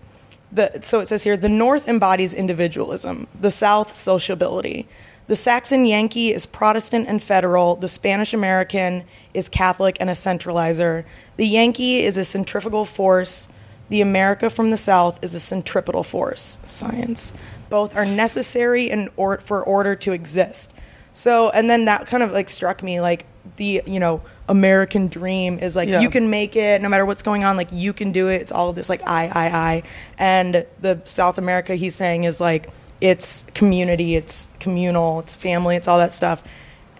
[0.52, 4.86] the so it says here the North embodies individualism, the South sociability.
[5.26, 7.76] The Saxon Yankee is Protestant and federal.
[7.76, 11.04] The Spanish American is Catholic and a centralizer.
[11.36, 13.48] The Yankee is a centrifugal force.
[13.90, 16.58] The America from the South is a centripetal force.
[16.64, 17.32] Science.
[17.68, 20.72] Both are necessary in or- for order to exist.
[21.12, 23.26] So, and then that kind of like struck me like
[23.56, 26.00] the, you know, American dream is like Yeah.
[26.00, 28.40] you can make it no matter what's going on, like you can do it.
[28.42, 29.82] It's all this like I, I, I.
[30.18, 35.88] And the South America he's saying is like it's community, it's communal, it's family, it's
[35.88, 36.42] all that stuff.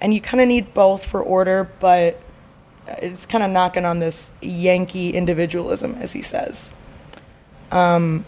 [0.01, 2.21] And you kind of need both for order, but
[2.89, 6.73] it's kind of knocking on this Yankee individualism, as he says.
[7.73, 8.25] Um,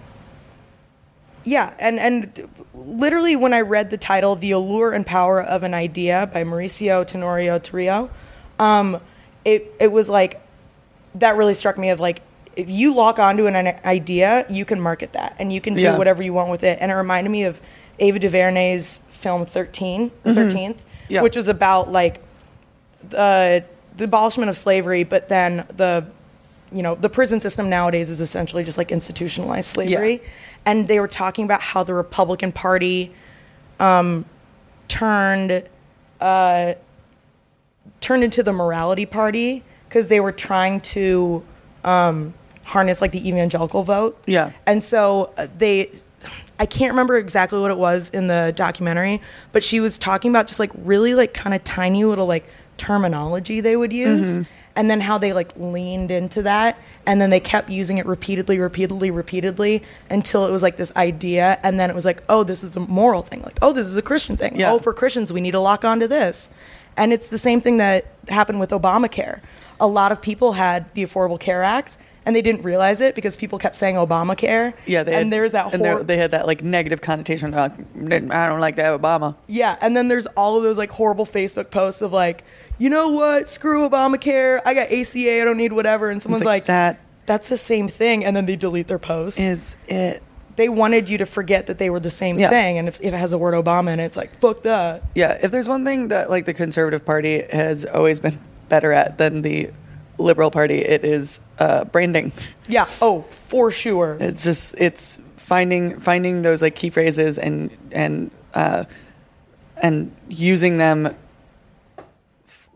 [1.45, 5.75] yeah, and and literally when I read the title, "The Allure and Power of an
[5.75, 8.11] Idea" by Mauricio Tenorio-Trillo,
[8.61, 9.01] um,
[9.45, 10.41] it it was like
[11.17, 12.23] that really struck me of like
[12.55, 15.97] if you lock onto an idea, you can market that and you can do Yeah.
[15.97, 16.79] whatever you want with it.
[16.83, 17.61] And it reminded me of
[17.99, 20.77] Ava DuVernay's film 13, The 13th,
[21.09, 21.23] Yeah.
[21.23, 22.21] which was about like
[23.09, 23.65] the
[23.97, 26.05] the abolishment of slavery, but then the
[26.73, 30.15] you know the prison system nowadays is essentially just like institutionalized slavery.
[30.15, 30.29] Yeah.
[30.65, 33.13] And they were talking about how the Republican Party
[33.81, 34.25] um,
[34.89, 35.65] turned
[36.21, 36.75] uh,
[38.01, 41.45] turned into the morality party because they were trying to
[41.85, 44.23] um, harness like the evangelical vote.
[44.27, 44.53] Yeah.
[44.67, 45.91] And so uh, they,
[46.59, 49.21] I can't remember exactly what it was in the documentary,
[49.53, 53.61] but she was talking about just like really like kind of tiny little like terminology
[53.61, 54.47] they would use.
[54.75, 58.59] And then how they like leaned into that, and then they kept using it repeatedly,
[58.59, 62.65] repeatedly, repeatedly until it was like this idea, and then it was like, oh, this
[62.65, 64.59] is a moral thing, like, oh, this is a Christian thing.
[64.59, 64.73] Yeah.
[64.73, 66.49] Oh, for Christians, we need to lock onto this.
[66.97, 69.41] And it's the same thing that happened with Obamacare.
[69.81, 73.37] A lot of people had the Affordable Care Act and they didn't realize it because
[73.37, 74.75] people kept saying Obamacare.
[74.87, 77.51] Yeah, they and had, there's that and hor- they had that like negative connotation.
[77.53, 77.73] Like,
[78.31, 79.37] I don't like that Obama.
[79.47, 82.45] yeah, and then there's all of those like horrible Facebook posts of like,
[82.79, 86.63] you know what, screw Obamacare, I got ACA, I don't need whatever, and someone's like,
[86.63, 89.39] like, that that's the same thing, and then they delete their post.
[89.39, 90.23] is it.
[90.57, 92.51] they wanted you to forget that they were the same Yeah.
[92.51, 95.03] thing, and if, if it has a word Obama in it, it's like fuck that.
[95.15, 99.19] Yeah, if there's one thing that like the Conservative Party has always been better at
[99.19, 99.71] than the
[100.19, 102.33] Liberal Party, it is uh, branding.
[102.69, 104.17] Yeah, oh for sure.
[104.21, 108.85] It's just it's finding finding those like key phrases and and uh,
[109.83, 111.15] and using them
[112.47, 112.69] f-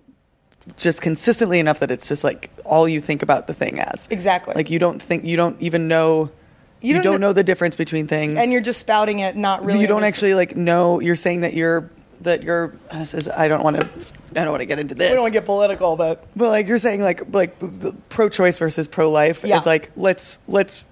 [0.77, 4.09] just consistently enough that it's just like all you think about the thing as.
[4.11, 4.55] Exactly.
[4.55, 6.31] Like you don't think you don't even know
[6.81, 8.37] You you, don't don't, kn- know the difference between things.
[8.37, 9.81] and you're just spouting it, not really.
[9.81, 11.91] you don't understand- actually like know you're saying that you're
[12.23, 13.89] that you're uh, this is I don't want to
[14.35, 15.11] I don't want to get into this.
[15.11, 18.59] We don't want to get political, but But like you're saying, like like the pro-choice
[18.59, 19.57] versus pro-life Yeah.
[19.59, 20.85] is like let's let's.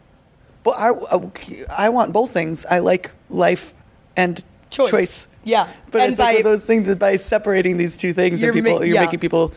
[0.62, 2.64] But I, I I want both things.
[2.66, 3.74] I like life
[4.16, 4.90] and Choice.
[4.90, 5.28] choice.
[5.44, 5.68] Yeah.
[5.92, 8.50] but And it's like by- of those things that by separating these two things, You're
[8.52, 9.04] and people ma- you're yeah.
[9.04, 9.52] making people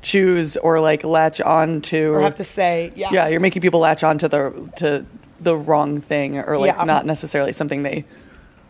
[0.00, 3.80] choose or like latch on to or have to say, yeah, yeah, you're making people
[3.80, 5.04] latch on to the to
[5.40, 6.84] the wrong thing or like Yeah.
[6.84, 8.04] not necessarily something they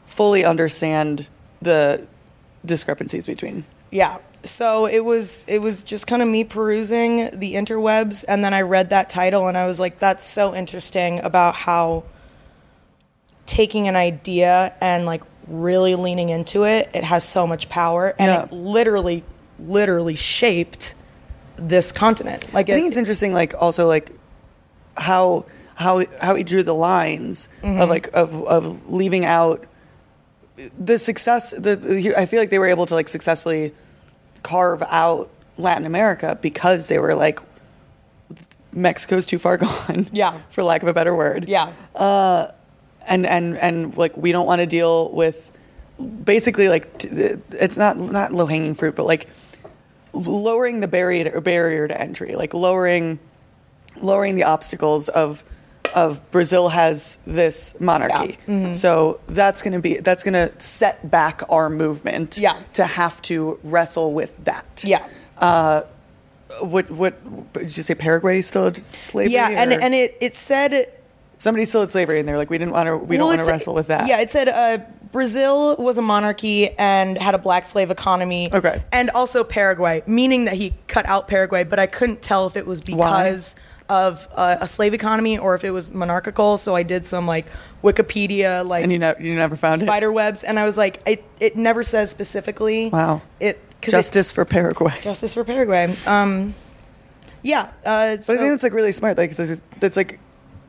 [0.07, 1.27] fully understand
[1.63, 2.07] the
[2.65, 3.65] discrepancies between.
[3.91, 4.19] Yeah.
[4.45, 8.61] So it was it was just kind of me perusing the interwebs and then I
[8.63, 12.05] read that title and I was like that's so interesting about how
[13.47, 18.29] taking an idea and like really leaning into it it has so much power and
[18.31, 18.45] Yeah.
[18.45, 19.23] it literally
[19.59, 20.95] literally shaped
[21.57, 22.53] this continent.
[22.53, 24.11] Like I think it- it's interesting, like also like
[24.97, 25.45] how
[25.77, 27.81] how how he drew the lines Mm-hmm.
[27.81, 29.65] of like of of leaving out
[30.79, 31.51] the success.
[31.51, 33.73] The I feel like they were able to like successfully
[34.43, 37.41] carve out Latin America because they were like
[38.73, 40.09] Mexico's too far gone.
[40.13, 40.41] Yeah.
[40.51, 41.49] for lack of a better word.
[41.49, 41.73] yeah.
[41.95, 42.51] Uh,
[43.07, 45.51] and and and like we don't want to deal with
[46.25, 47.09] basically like t-
[47.53, 49.29] it's not not low hanging fruit, but like
[50.13, 53.19] lowering the barrier barrier to entry, like lowering
[54.01, 55.45] lowering the obstacles of
[55.95, 58.39] of Brazil has this monarchy.
[58.49, 58.75] Mm-hmm.
[58.75, 62.57] So that's going to be that's going to set back our movement Yeah.
[62.75, 64.83] to have to wrestle with that.
[64.85, 65.07] Yeah.
[65.39, 65.83] Uh
[66.61, 67.15] what what
[67.55, 69.33] did you say Paraguay still had slavery?
[69.33, 70.93] Yeah, and or- and it it said
[71.39, 73.47] somebody still had slavery and they're like we didn't want to we don't want to
[73.47, 74.07] wrestle with that.
[74.07, 74.79] Yeah, it said uh,
[75.11, 78.49] Brazil was a monarchy and had a black slave economy.
[78.53, 78.83] Okay.
[78.93, 82.67] And also Paraguay, meaning that he cut out Paraguay, but I couldn't tell if it
[82.67, 83.55] was because
[83.89, 86.57] of uh, a slave economy or if it was monarchical.
[86.57, 87.47] So I did some like
[87.83, 89.87] Wikipedia, like And you ne- you never found it?
[89.87, 92.89] spider webs, and I was like, it it never says specifically.
[92.91, 93.23] Wow.
[93.41, 94.95] It 'cause it- Justice for Paraguay.
[95.03, 95.95] justice for Paraguay.
[96.07, 96.55] Um,
[97.43, 97.69] yeah.
[97.85, 99.19] Uh, But so I think that's like really smart.
[99.19, 100.19] Like that's, that's like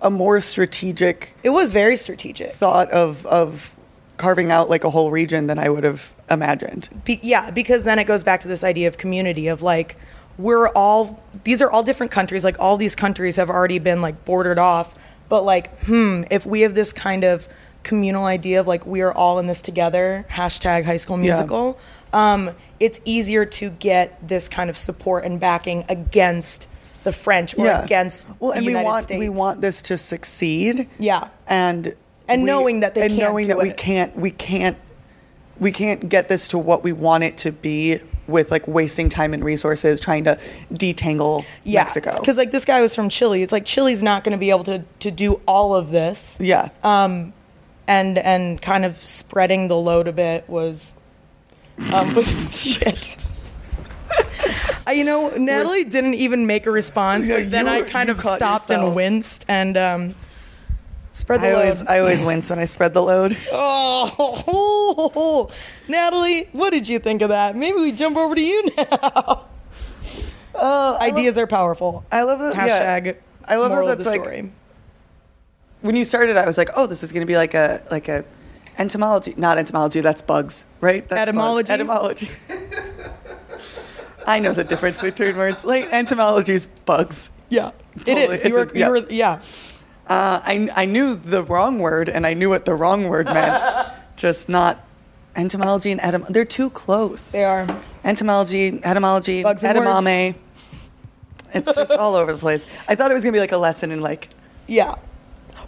[0.02, 2.52] a more strategic it was very strategic.
[2.52, 3.74] thought of of
[4.18, 6.90] carving out like a whole region than I would have imagined.
[7.06, 9.96] Be- yeah, because then it goes back to this idea of community of like
[10.38, 12.44] we're all these are all different countries.
[12.44, 14.94] Like all these countries have already been like bordered off,
[15.30, 17.48] but like hmm, if we have this kind of
[17.84, 21.34] communal idea of like we are all in this together, hashtag High School Yeah.
[21.34, 21.78] Musical,
[22.14, 26.68] um, it's easier to get this kind of support and backing against
[27.04, 29.20] the French or against well, and United we want States.
[29.20, 30.90] we want this to succeed.
[31.00, 31.28] Yeah.
[31.48, 31.96] and
[32.28, 34.78] And knowing that they and can't knowing that we can't we can't
[35.60, 39.34] we can't get this to what we want it to be with like wasting time
[39.34, 40.40] and resources trying to
[40.74, 42.18] detangle yeah, Mexico.
[42.20, 43.44] Because like this guy was from Chile.
[43.44, 46.38] It's like Chile's not going to be able to to do all of this.
[46.40, 47.34] yeah, Um,
[47.88, 50.94] and and kind of spreading the load a bit was
[51.94, 52.28] um was
[52.60, 53.18] shit.
[54.94, 58.70] You know, Natalie didn't even make a response, Yeah, but then I kind of stopped
[58.70, 58.70] yourself.
[58.90, 60.16] and winced and um,
[61.16, 61.60] spread the I load.
[61.62, 63.38] always I always wince when I spread the load.
[63.52, 65.50] oh,
[65.88, 67.56] Natalie, what did you think of that?
[67.56, 69.46] Maybe we jump over to you now.
[70.54, 72.06] Uh, Ideas are powerful.
[72.12, 72.56] I love that.
[72.56, 73.00] yeah.
[73.00, 73.18] Hashtag.
[73.48, 74.52] I love how that's like story.
[75.82, 76.38] when you started.
[76.38, 78.24] I was like, oh, this is going to be like a like a
[78.78, 80.02] entomology, not entomology.
[80.02, 81.08] That's bugs, right?
[81.08, 81.72] That's Etymology?
[81.72, 82.30] Etymology.
[84.28, 85.64] I know the difference between words.
[85.66, 87.30] Like entomology is bugs.
[87.50, 88.22] Yeah, Totally.
[88.24, 88.44] it is.
[88.44, 88.86] You were, a- yeah.
[88.88, 89.42] you were, yeah.
[90.08, 93.92] Uh, I I knew the wrong word and I knew what the wrong word meant.
[94.18, 94.86] just not
[95.36, 96.28] entomology and etym.
[96.28, 97.32] They're too close.
[97.32, 97.68] They are.
[98.04, 100.36] Entomology, etymology, Bugs and edamame.
[101.54, 102.66] It's just all over the place.
[102.88, 104.30] I thought it was gonna be like a lesson in like
[104.68, 104.96] Yeah.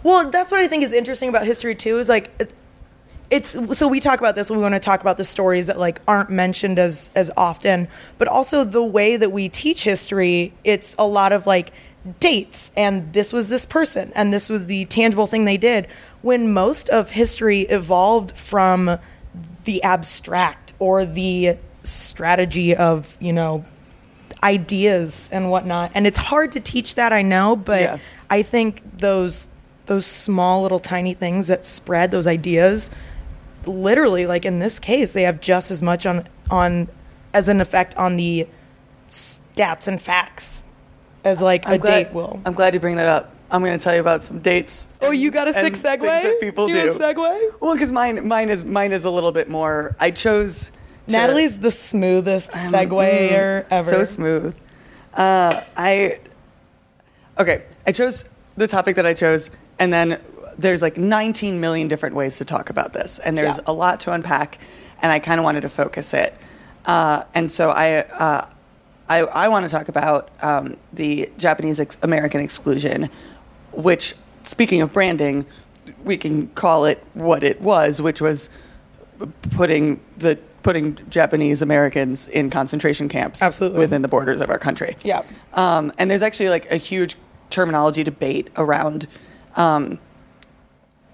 [0.04, 1.98] Well, that's what I think is interesting about history too.
[1.98, 2.52] Is like it-
[3.30, 4.50] it's so we talk about this.
[4.50, 8.26] We want to talk about the stories that like aren't mentioned as as often, but
[8.28, 10.54] also the way that we teach history.
[10.64, 11.72] It's a lot of like
[12.20, 15.86] dates, and this was this person, and this was the tangible thing they did.
[16.22, 18.98] When most of history evolved from
[19.64, 23.64] the abstract or the strategy of you know
[24.42, 25.90] ideas and whatnot.
[25.94, 27.98] And it's hard to teach that, I know, but Yeah.
[28.30, 29.48] I think those
[29.86, 32.90] those small little tiny things that spread those ideas,
[33.64, 36.88] literally, like in this case, they have just as much on on
[37.32, 38.46] as an effect on the
[39.10, 40.62] stats and facts
[41.24, 42.40] as like a I'm glad, date will.
[42.46, 43.34] I'm glad you bring that up.
[43.50, 44.86] I'm going to tell you about some dates.
[45.00, 46.00] Oh, you got a sick segue?
[46.02, 46.92] That people You do.
[46.92, 47.60] a segue?
[47.60, 49.96] Well, because mine, mine is mine is a little bit more.
[49.98, 50.70] I chose
[51.06, 53.90] to- Natalie's the smoothest segueer ever.
[53.90, 54.54] so smooth.
[55.14, 56.18] Uh, I
[57.38, 57.62] okay.
[57.86, 58.24] I chose
[58.56, 60.20] the topic that I chose, and then
[60.58, 63.62] there's like 19 million different ways to talk about this, and there's Yeah.
[63.68, 64.58] a lot to unpack,
[65.00, 66.34] and I kind of wanted to focus it.
[66.84, 68.46] Uh, and so I, uh,
[69.08, 73.08] I, I want to talk about um, the Japanese ex- American exclusion,
[73.72, 75.46] which, speaking of branding,
[76.04, 78.50] we can call it what it was, which was
[79.50, 83.78] putting the putting Japanese Americans in concentration camps Absolutely.
[83.78, 84.96] within the borders of our country.
[85.02, 85.22] Yeah.
[85.54, 87.16] Um, and there's actually like a huge
[87.48, 89.06] terminology debate around
[89.56, 89.98] um,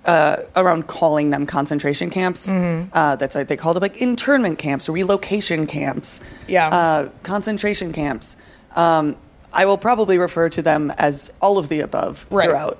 [0.06, 2.52] uh, around calling them concentration camps.
[2.52, 2.90] Mm-hmm.
[2.92, 6.68] Uh, that's what they called them like internment camps, relocation camps, Yeah.
[6.68, 8.36] uh, concentration camps.
[8.76, 9.16] Um,
[9.52, 12.44] I will probably refer to them as all of the above Right.
[12.48, 12.78] throughout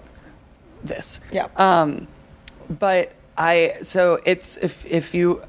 [0.83, 1.21] this.
[1.33, 1.49] Yeah.
[1.57, 2.09] Um,
[2.69, 5.43] but I so it's if if you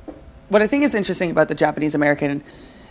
[0.49, 2.43] what I think is interesting about the Japanese American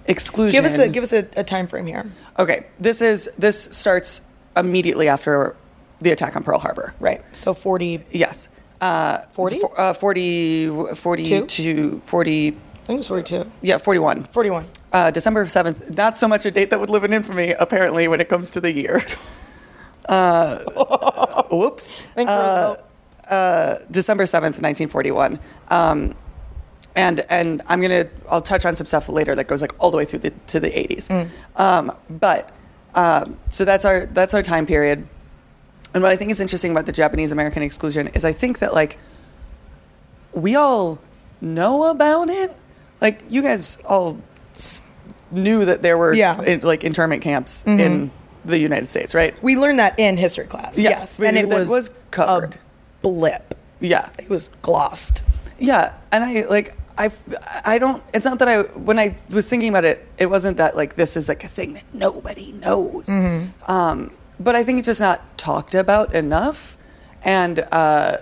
[0.06, 0.52] exclusion.
[0.62, 2.10] give us a give us a, a time frame here.
[2.38, 4.20] Okay, this is this starts
[4.56, 5.56] immediately after
[6.00, 6.92] the attack on Pearl Harbor.
[7.00, 7.22] Right.
[7.32, 8.48] So 40 Yes.
[8.80, 9.60] Uh, 40?
[9.60, 12.52] fo- Uh, 40, 42, 40, I
[12.86, 13.50] think it was 42.
[13.62, 14.24] yeah, 41.
[14.32, 14.66] 41.
[14.92, 18.20] Uh, December 7th, not so much a date that would live in infamy, apparently, when
[18.20, 19.02] it comes to the year.
[20.06, 20.58] Uh,
[21.50, 21.96] whoops.
[22.14, 22.76] Thanks, Uh,
[23.30, 25.38] uh, December 7th, 1941.
[25.68, 26.14] Um,
[26.94, 29.96] and and I'm gonna I'll touch on some stuff later that goes like all the
[29.96, 31.08] way through the to the 80s.
[31.08, 31.28] Mm.
[31.58, 32.50] Um, but
[32.94, 35.08] um, so that's our that's our time period.
[35.94, 38.74] And what I think is interesting about the Japanese American exclusion is I think that
[38.74, 38.98] like
[40.32, 40.98] we all
[41.40, 42.54] know about it.
[43.00, 44.18] Like you guys all
[44.54, 44.82] s-
[45.30, 46.40] knew that there were Yeah.
[46.42, 48.10] in- like internment camps in
[48.44, 49.40] the United States, right?
[49.42, 50.78] We learned that in history class.
[50.78, 51.18] Yeah, yes.
[51.20, 52.54] And it that was, was covered.
[52.54, 52.58] a
[53.02, 53.54] blip.
[53.80, 54.08] Yeah.
[54.18, 55.22] It was glossed.
[55.58, 57.10] Yeah, and I like I
[57.64, 58.02] I don't.
[58.12, 61.16] It's not that I when I was thinking about it, it wasn't that like this
[61.16, 63.08] is like a thing that nobody knows.
[63.66, 66.76] Um, but I think it's just not talked about enough.
[67.22, 68.18] And uh,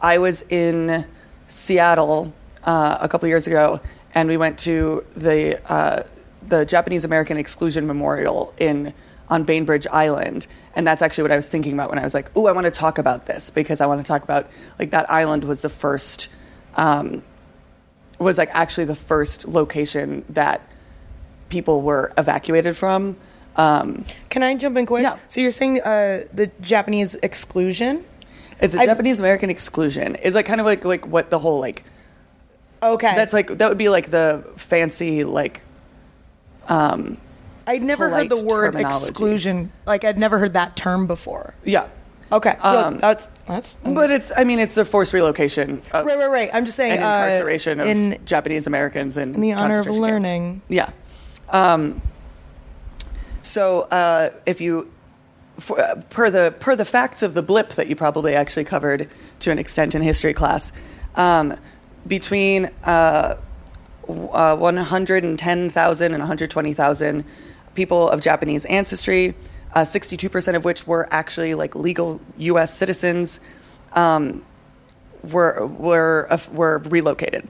[0.00, 1.06] I was in
[1.46, 2.32] Seattle
[2.64, 3.80] uh, a couple years ago,
[4.14, 6.02] and we went to the uh,
[6.42, 8.92] the Japanese American Exclusion Memorial in
[9.28, 12.30] on Bainbridge Island, and that's actually what I was thinking about when I was like,
[12.36, 15.10] "Oh, I want to talk about this because I want to talk about like that
[15.10, 16.28] island was the first."
[16.76, 17.22] Um,
[18.18, 20.62] was like actually the first location that
[21.48, 23.16] people were evacuated from.
[23.56, 25.02] Um, Can I jump in quick?
[25.02, 25.18] Yeah.
[25.28, 28.04] So you're saying uh, the Japanese exclusion?
[28.60, 30.14] it's a Japanese American exclusion.
[30.16, 31.84] Is like kind of like like what the whole like
[32.82, 33.14] Okay.
[33.14, 35.60] that's like that would be like the fancy like
[36.68, 39.06] I'd never heard the polite word terminology.
[39.08, 39.72] exclusion.
[39.86, 41.54] Like I'd never heard that term before.
[41.64, 41.88] yeah.
[42.32, 42.56] Okay.
[42.60, 46.26] So Um, that's that's But it's I mean it's the forced relocation of, right, right,
[46.26, 46.50] right.
[46.52, 49.86] I'm just saying and uh, incarceration of in Japanese Americans in, in the honor of
[49.86, 50.60] learning.
[50.68, 50.90] Yeah.
[53.46, 54.90] So uh, if you,
[55.60, 59.08] for, uh, per the per the facts of the blip that you probably actually covered
[59.40, 60.72] to an extent in history class,
[61.14, 61.54] um,
[62.08, 63.36] between uh,
[64.08, 67.24] uh, 110,000 and 120,000
[67.74, 69.34] people of Japanese ancestry,
[69.74, 72.76] uh, 62% of which were actually like legal U.S.
[72.76, 73.38] citizens,
[73.92, 74.44] um,
[75.22, 77.46] were were uh, were relocated.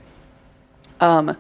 [1.01, 1.37] Um,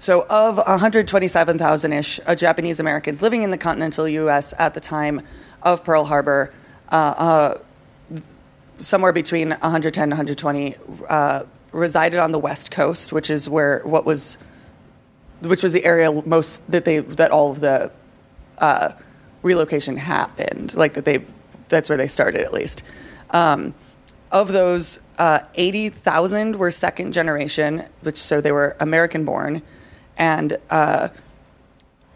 [0.00, 4.54] so, of 127,000 ish uh, Japanese Americans living in the continental U.S.
[4.58, 5.20] at the time
[5.62, 6.54] of Pearl Harbor,
[6.90, 7.58] uh,
[8.08, 8.18] uh,
[8.78, 10.74] somewhere between 110 and 120
[11.06, 11.42] uh,
[11.72, 14.38] resided on the West Coast, which is where what was,
[15.42, 17.92] which was the area most that they that all of the
[18.56, 18.92] uh,
[19.42, 20.74] relocation happened.
[20.74, 21.26] Like that they,
[21.68, 22.82] that's where they started at least.
[23.28, 23.74] Um,
[24.32, 29.60] of those, uh, 80,000 were second generation, which so they were American born,
[30.20, 31.08] and uh,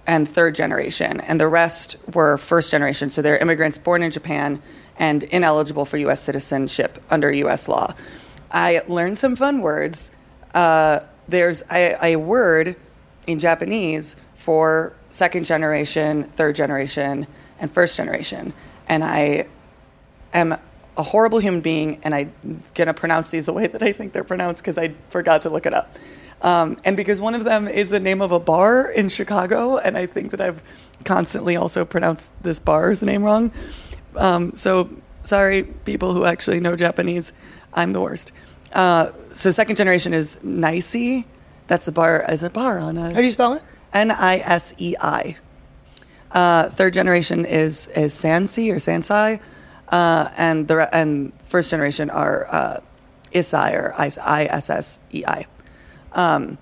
[0.07, 3.09] and third generation, and the rest were first generation.
[3.09, 4.63] So they're immigrants born in Japan
[4.99, 6.21] and ineligible for U.S.
[6.21, 7.67] citizenship under U.S.
[7.67, 7.95] law.
[8.53, 10.11] I learned some fun words.
[10.53, 12.77] Uh, there's a, a word
[13.27, 17.27] in Japanese for second generation, third generation,
[17.59, 18.53] and first generation,
[18.87, 19.47] and I
[20.35, 20.53] am
[20.97, 24.23] a horrible human being, and I'm gonna pronounce these the way that I think they're
[24.23, 25.97] pronounced because I forgot to look it up.
[26.43, 29.97] Um, and because one of them is the name of a bar in Chicago, and
[29.97, 30.63] I think that I've
[31.05, 33.53] constantly also pronounced this bar's name wrong.
[34.17, 34.91] Um, so
[35.25, 37.33] sorry, people who actually know Japanese,
[37.73, 38.33] I'm the worst.
[38.73, 41.27] Uh, so second generation is Nicey.
[41.67, 42.25] That's a bar.
[42.29, 43.63] Is a bar on a How do you spell it?
[43.93, 45.37] N I S E I.
[46.31, 49.41] Uh, third generation is is Sansi or Sansai,
[49.89, 52.81] uh, and the re- and first generation are uh,
[53.33, 55.47] Isai or I S S E I.
[56.15, 56.59] Um,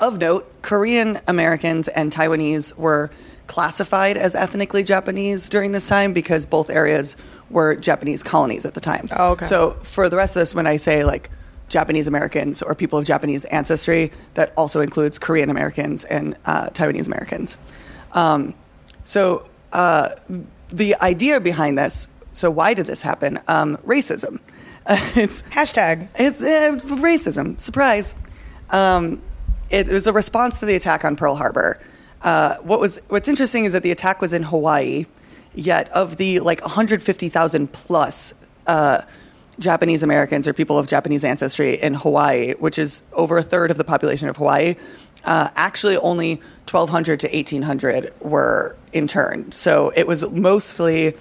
[0.00, 3.10] of note, Korean Americans and Taiwanese were
[3.46, 7.16] classified as ethnically Japanese during this time because both areas
[7.50, 9.08] were Japanese colonies at the time.
[9.12, 9.44] Oh, okay.
[9.44, 11.30] So for the rest of this, when I say like
[11.68, 17.06] Japanese Americans or people of Japanese ancestry, that also includes Korean Americans and uh, Taiwanese
[17.06, 17.58] Americans.
[18.12, 18.54] Um,
[19.04, 20.10] so uh,
[20.68, 23.38] the idea behind this, so why did this happen?
[23.48, 24.38] Um, racism.
[25.16, 26.08] it's Hashtag.
[26.14, 27.60] it's uh, racism.
[27.60, 28.14] Surprise.
[28.70, 29.22] Um,
[29.70, 31.78] it was a response to the attack on Pearl Harbor.
[32.22, 35.06] Uh, what was what's interesting is that the attack was in Hawaii,
[35.54, 38.34] yet of the like 150,000 plus
[38.66, 39.02] uh,
[39.58, 43.78] Japanese Americans or people of Japanese ancestry in Hawaii, which is over a third of
[43.78, 44.74] the population of Hawaii,
[45.24, 46.36] uh, actually only
[46.68, 49.54] 1,200 to 1,800 were interned.
[49.54, 51.14] So it was mostly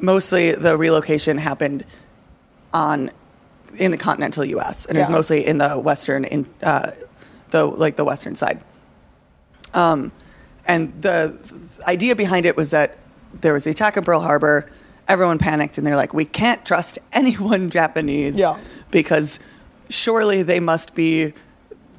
[0.00, 1.84] mostly the relocation happened
[2.72, 3.10] on
[3.78, 4.86] in the continental U.S.
[4.86, 6.92] and it was mostly in the western in uh,
[7.50, 8.60] the like the western side.
[9.72, 10.12] Um,
[10.66, 11.38] and the
[11.86, 12.96] idea behind it was that
[13.40, 14.70] there was the attack on Pearl Harbor.
[15.08, 18.58] Everyone panicked and they're like, "We can't trust anyone Japanese Yeah.
[18.90, 19.40] because
[19.90, 21.34] surely they must be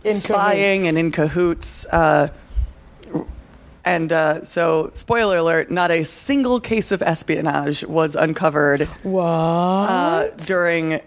[0.03, 0.89] In spying cahoots.
[0.89, 2.27] and in cahoots." Uh,
[3.83, 11.01] and uh, so, spoiler alert: not a single case of espionage was uncovered uh, during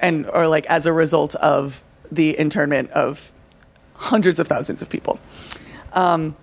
[0.00, 3.32] and or like as a result of the internment of
[3.94, 5.18] hundreds of thousands of people.
[5.92, 6.36] Um,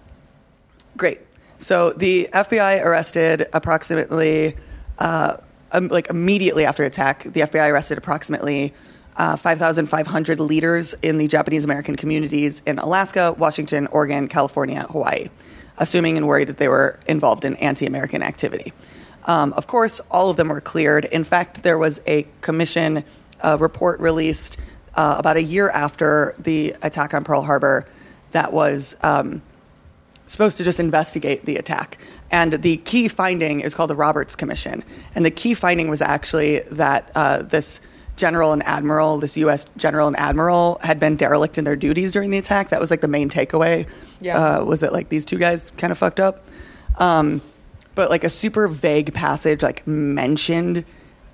[0.97, 1.19] great.
[1.57, 4.55] So the FBI arrested approximately,
[4.97, 5.37] uh,
[5.71, 8.73] um, like immediately after attack, the FBI arrested approximately
[9.17, 15.29] uh, 5,500 leaders in the Japanese American communities in Alaska, Washington, Oregon, California, Hawaii,
[15.77, 18.73] assuming and worried that they were involved in anti-American activity.
[19.25, 21.05] Um, of course, all of them were cleared.
[21.05, 23.03] In fact, there was a commission
[23.43, 24.59] uh, report released
[24.95, 27.87] uh, about a year after the attack on Pearl Harbor
[28.31, 29.41] that was um,
[30.25, 31.97] supposed to just investigate the attack.
[32.31, 34.83] And the key finding is called the Roberts Commission.
[35.15, 37.81] And the key finding was actually that uh, this
[38.15, 39.65] general and admiral, this U.S.
[39.77, 42.69] general and admiral, had been derelict in their duties during the attack.
[42.69, 43.87] That was like the main takeaway.
[44.21, 44.37] Yeah.
[44.37, 46.45] Uh, was that like these two guys kind of fucked up?
[46.99, 47.41] Um,
[47.95, 50.85] but like a super vague passage, like mentioned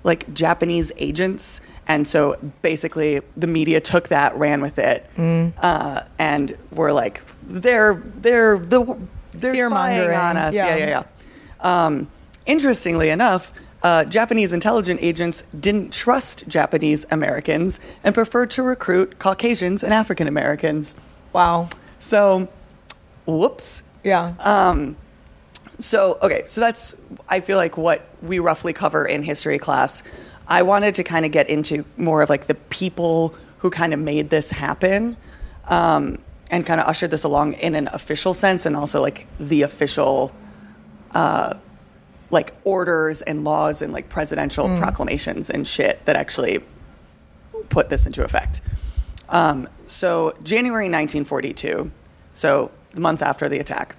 [0.02, 1.60] like Japanese agents.
[1.88, 8.02] And so basically the media took that, ran with it, uh, and were like, they're,
[8.16, 8.98] they're, the,
[9.32, 10.54] they're spying Fear-mongering, on us.
[10.54, 10.66] yeah.
[10.66, 11.02] Yeah, yeah,
[11.62, 11.84] yeah.
[11.86, 12.10] Um,
[12.44, 19.82] interestingly enough, uh, Japanese intelligence agents didn't trust Japanese Americans and preferred to recruit Caucasians
[19.82, 20.94] and African Americans.
[21.32, 21.68] wow.
[22.00, 22.48] So,
[23.26, 23.82] whoops.
[24.04, 24.34] Yeah.
[24.44, 24.96] Um,
[25.78, 26.94] so, okay, so that's,
[27.28, 30.02] I feel like, what we roughly cover in history class.
[30.48, 34.00] I wanted to kind of get into more of like the people who kind of
[34.00, 35.16] made this happen.
[35.66, 36.18] Um,
[36.50, 40.32] and kind of ushered this along in an official sense and also like the official
[41.12, 41.54] uh,
[42.30, 46.62] like orders and laws and like presidential proclamations and shit that actually
[47.68, 48.60] put this into effect.
[49.28, 51.90] Um, so January 1942,
[52.32, 53.96] so the month after the attack,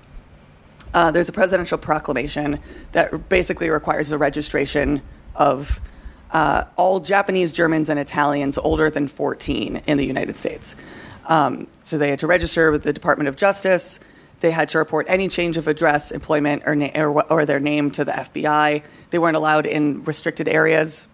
[0.93, 2.59] uh, there's a presidential proclamation
[2.93, 5.01] that basically requires the registration
[5.35, 5.79] of
[6.31, 10.75] uh, all Japanese, Germans, and Italians older than 14 in the United States.
[11.27, 13.99] Um, so they had to register with the Department of Justice.
[14.41, 17.91] They had to report any change of address, employment, or, na- or, or their name
[17.91, 18.83] to the FBI.
[19.09, 21.07] They weren't allowed in restricted areas.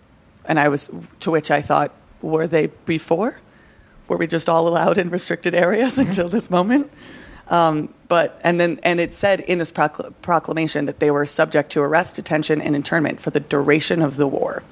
[0.45, 0.91] And I was,
[1.21, 1.91] to which I thought,
[2.21, 3.39] were they before?
[4.07, 6.91] Were we just all allowed in restricted areas until this moment?
[7.47, 11.71] Um, but and then and it said in this procl- proclamation that they were subject
[11.73, 14.63] to arrest, detention, and internment for the duration of the war.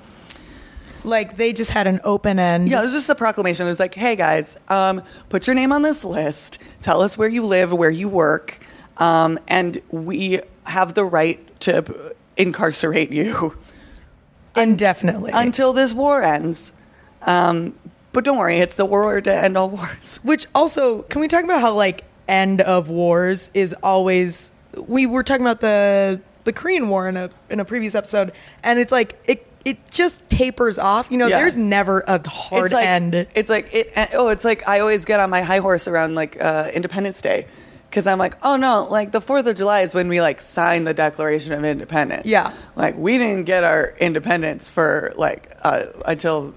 [1.03, 2.69] Like they just had an open end.
[2.69, 3.65] Yeah, it was just a proclamation.
[3.65, 6.59] It was like, hey guys, um, put your name on this list.
[6.81, 8.59] Tell us where you live, where you work,
[8.97, 13.57] um, and we have the right to incarcerate you
[14.55, 15.31] indefinitely.
[15.33, 16.73] until this war ends.
[17.21, 17.75] Um,
[18.11, 20.19] but don't worry, it's the war to end all wars.
[20.23, 24.51] Which also, can we talk about how like end of wars is always?
[24.75, 28.31] We were talking about the the Korean War in a in a previous episode,
[28.63, 31.07] and it's like it it just tapers off.
[31.09, 31.39] You know, Yeah.
[31.39, 33.27] there's never a hard it's like, end.
[33.35, 33.91] It's like it.
[34.13, 37.47] Oh, it's like I always get on my high horse around like uh, Independence Day
[37.89, 40.83] because I'm like, oh no, like the Fourth of July is when we like sign
[40.83, 42.25] the Declaration of Independence.
[42.25, 42.53] Yeah.
[42.75, 46.53] like we didn't get our independence for like uh, until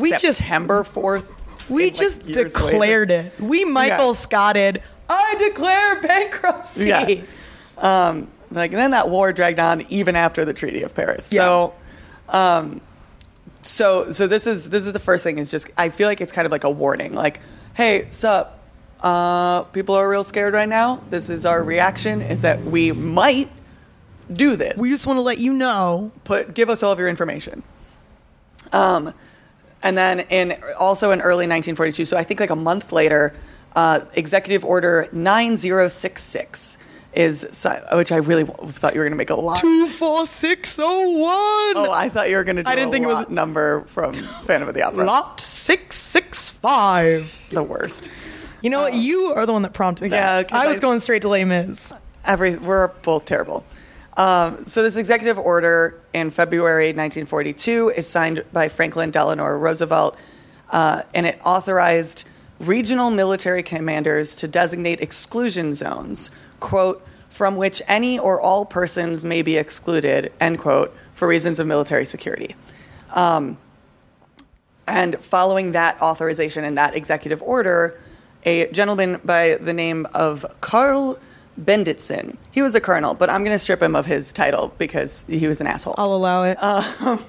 [0.00, 1.32] We just- September fourth.
[1.70, 3.32] We just declared it.
[3.40, 4.12] We Michael Yeah.
[4.12, 4.82] Scotted.
[5.08, 6.86] I declare bankruptcy.
[6.86, 7.22] Yeah.
[7.78, 11.32] Um, like and then that war dragged on even after the Treaty of Paris.
[11.32, 11.40] Yeah.
[11.42, 11.74] So,
[12.28, 12.80] um,
[13.62, 16.32] so so this is this is the first thing is just I feel like it's
[16.32, 17.14] kind of like a warning.
[17.14, 17.40] Like,
[17.74, 18.60] hey, sup?
[19.00, 21.02] Uh, people are real scared right now.
[21.10, 22.22] This is our reaction.
[22.22, 23.50] Is that we might
[24.32, 24.80] do this.
[24.80, 26.12] We just want to let you know.
[26.24, 27.62] put give us all of your information.
[28.72, 29.12] Um,
[29.82, 33.34] and then in also in early 1942, so I think like a month later,
[33.76, 36.78] uh, Executive Order 9066
[37.16, 39.58] is which I really thought you were going to make a lot.
[39.58, 41.86] Two four six oh one.
[41.86, 44.68] Oh, I thought you were going to I didn't think it was- number from Phantom
[44.68, 45.04] of the Opera.
[45.04, 47.34] Lot six six five.
[47.50, 48.08] The worst.
[48.62, 48.94] You know what?
[48.94, 50.50] You are the one that prompted that.
[50.50, 51.92] Yeah, I was I- going straight to Les Mis.
[52.24, 53.64] Every we're both terrible.
[54.16, 60.16] Um, so this executive order in February 1942 is signed by Franklin Delano Roosevelt,
[60.70, 62.24] uh, and it authorized
[62.60, 66.30] regional military commanders to designate exclusion zones,
[66.64, 71.66] quote, from which any or all persons may be excluded, end quote, for reasons of
[71.66, 72.56] military security.
[73.14, 73.58] Um,
[74.86, 78.00] and following that authorization and that executive order,
[78.44, 81.18] a gentleman by the name of Karl
[81.60, 85.24] Bendetsen, he was a colonel, but I'm going to strip him of his title because
[85.28, 86.58] he was an asshole, I'll allow it.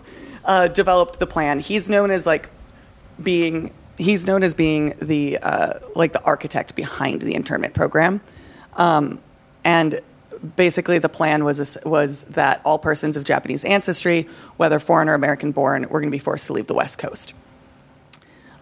[0.45, 1.59] uh, developed the plan.
[1.59, 2.49] He's known as like
[3.21, 8.21] being he's known as being the uh, like the architect behind the internment program,
[8.75, 9.19] um,
[9.65, 9.99] and
[10.55, 15.51] basically the plan was was that all persons of Japanese ancestry, whether foreign or American
[15.51, 17.33] born, were going to be forced to leave the West Coast.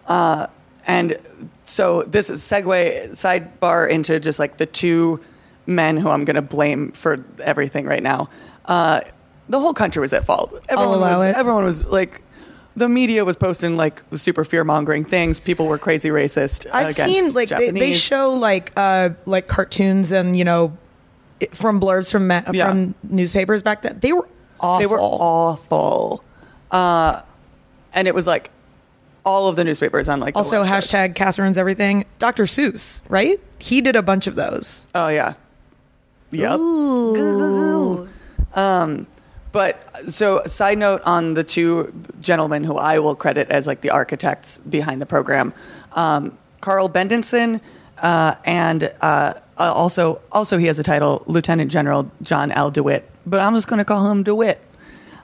[0.06, 0.48] Uh,
[0.86, 1.16] and
[1.64, 5.20] so this is segue sidebar into just like the two
[5.66, 8.28] men who I'm going to blame for everything right now.
[8.66, 9.00] Uh,
[9.48, 10.52] the whole country was at fault.
[10.68, 11.36] Everyone was, it.
[11.36, 12.22] Everyone was like,
[12.76, 15.40] the media was posting like super fear mongering things.
[15.40, 16.66] People were crazy racist.
[16.72, 20.76] I've seen like they, they show like uh like cartoons and you know
[21.52, 22.68] from blurbs from ma- Yeah.
[22.70, 23.98] from newspapers back then.
[24.00, 24.28] They were
[24.60, 24.78] awful.
[24.78, 26.24] They were awful.
[26.70, 27.22] Uh,
[27.92, 28.50] and it was like
[29.24, 30.92] all of the newspapers on like also West Coast.
[30.92, 32.04] hashtag Cass ruins everything.
[32.18, 32.44] Dr.
[32.44, 33.40] Seuss, right?
[33.58, 34.86] He did a bunch of those.
[34.94, 35.34] Oh yeah.
[36.30, 36.58] Yep.
[38.56, 39.06] Um,
[39.52, 43.90] but so side note on the two gentlemen who I will credit as like the
[43.90, 45.52] architects behind the program,
[45.92, 47.60] um, Karl Bendetsen,
[47.98, 52.70] uh, and uh, uh, also also he has a title, Lieutenant General John L.
[52.70, 54.60] DeWitt, but I'm just going to call him DeWitt.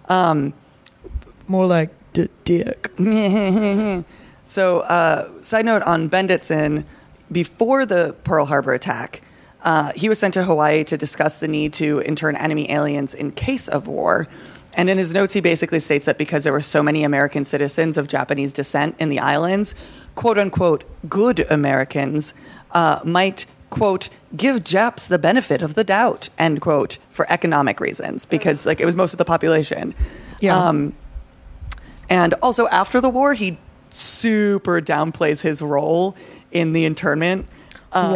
[0.08, 2.90] More like dick.
[4.50, 6.84] So, uh, side note on Bendetsen,
[7.30, 9.22] before the Pearl Harbor attack,
[9.62, 13.30] uh, he was sent to Hawaii to discuss the need to intern enemy aliens in
[13.30, 14.26] case of war.
[14.74, 17.96] And in his notes, he basically states that because there were so many American citizens
[17.96, 19.76] of Japanese descent in the islands,
[20.16, 22.34] quote unquote, good Americans
[22.72, 28.26] uh, might, quote, give Japs the benefit of the doubt, end quote, for economic reasons,
[28.26, 29.94] because like it was most of the population.
[30.40, 30.56] Yeah.
[30.56, 30.94] Um,
[32.08, 33.58] and also after the war, he
[33.90, 36.16] super downplays his role
[36.50, 37.46] in the internment.
[37.92, 38.12] Uh,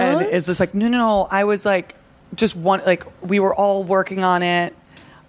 [0.00, 1.28] And it's just like, no, no, no.
[1.30, 1.96] I was like,
[2.34, 4.76] just one, like, we were all working on it.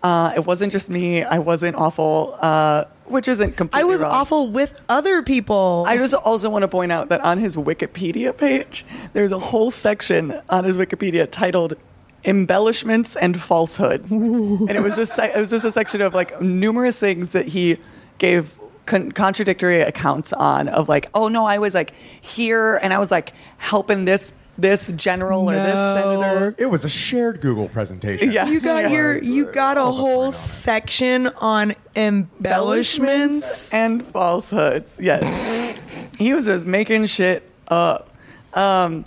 [0.03, 1.23] Uh, it wasn't just me.
[1.23, 3.81] I wasn't awful, uh, which isn't completely.
[3.81, 4.11] I was wrong.
[4.11, 5.83] awful with other people.
[5.87, 9.71] I just also want to point out that on his Wikipedia page, there's a whole
[9.71, 11.75] section on his Wikipedia titled
[12.23, 16.99] "Embellishments and Falsehoods," and it was just it was just a section of like numerous
[16.99, 17.77] things that he
[18.17, 22.99] gave con- contradictory accounts on of like, oh no, I was like here and I
[22.99, 26.55] was like helping this this general or this senator.
[26.57, 28.31] It was a shared Google presentation.
[28.31, 28.47] Yeah.
[28.47, 28.89] you got Yeah.
[28.89, 33.73] your you got a whole section on embellishments.
[33.73, 34.99] and falsehoods.
[35.01, 35.77] Yes,
[36.17, 38.09] he was just making shit up.
[38.53, 39.05] Um,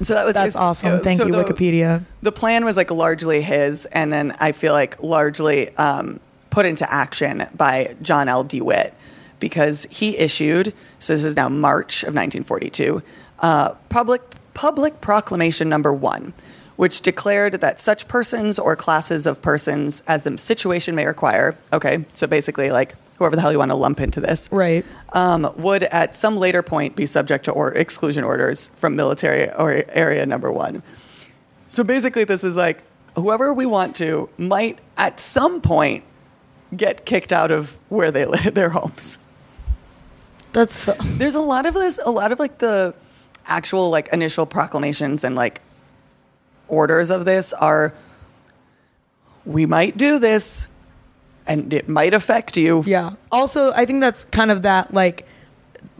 [0.00, 1.00] so that was That's his- awesome.
[1.00, 2.02] Thank so you, the- Wikipedia.
[2.22, 6.20] The plan was like largely his, and then I feel like largely um,
[6.50, 8.44] put into action by John L.
[8.44, 8.94] DeWitt
[9.40, 10.72] because he issued.
[10.98, 13.02] So this is now March of 1942.
[13.40, 14.22] Uh, public
[14.54, 16.32] public proclamation number one,
[16.76, 21.56] which declared that such persons or classes of persons as the situation may require.
[21.72, 24.84] Okay, so basically like whoever the hell you want to lump into this Right.
[25.12, 29.84] um, would at some later point be subject to or- exclusion orders from military or
[29.90, 30.82] area number one.
[31.68, 32.82] So basically, this is like
[33.14, 36.04] whoever we want to might at some point
[36.76, 39.18] get kicked out of where they live, their homes.
[40.52, 42.94] That's so, There's a lot of this, a lot of like the
[43.46, 45.60] actual like initial proclamations and like
[46.68, 47.92] orders of this are
[49.44, 50.68] we might do this
[51.46, 52.84] and it might affect you.
[52.86, 53.10] yeah.
[53.32, 55.26] Also, I think that's kind of that like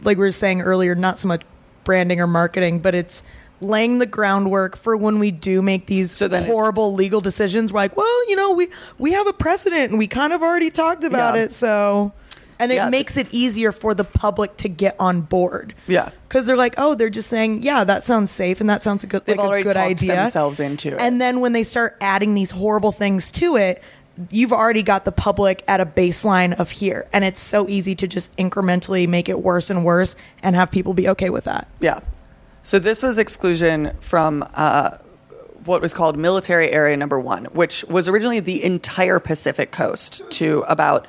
[0.03, 1.41] like we were saying earlier, not so much
[1.83, 3.23] branding or marketing, but it's
[3.59, 7.71] laying the groundwork for when we do make these So horrible legal decisions.
[7.73, 10.69] We're like, well, you know, we we have a precedent and we kind of already
[10.71, 11.43] talked about Yeah.
[11.43, 12.13] it, so
[12.63, 12.89] and it Yeah.
[12.89, 15.73] makes it easier for the public to get on board.
[15.87, 16.09] Yeah.
[16.27, 19.07] Because they're like, oh, they're just saying, yeah, that sounds safe and that sounds a
[19.07, 20.15] good, They've like already a good talked idea.
[20.15, 20.99] themselves into it.
[21.01, 23.83] And then when they start adding these horrible things to it,
[24.29, 27.07] you've already got the public at a baseline of here.
[27.11, 30.93] And it's so easy to just incrementally make it worse and worse and have people
[30.93, 31.67] be okay with that.
[31.79, 31.99] Yeah.
[32.61, 34.97] So this was exclusion from uh,
[35.65, 40.63] what was called Military Area Number One, which was originally the entire Pacific coast to
[40.67, 41.07] about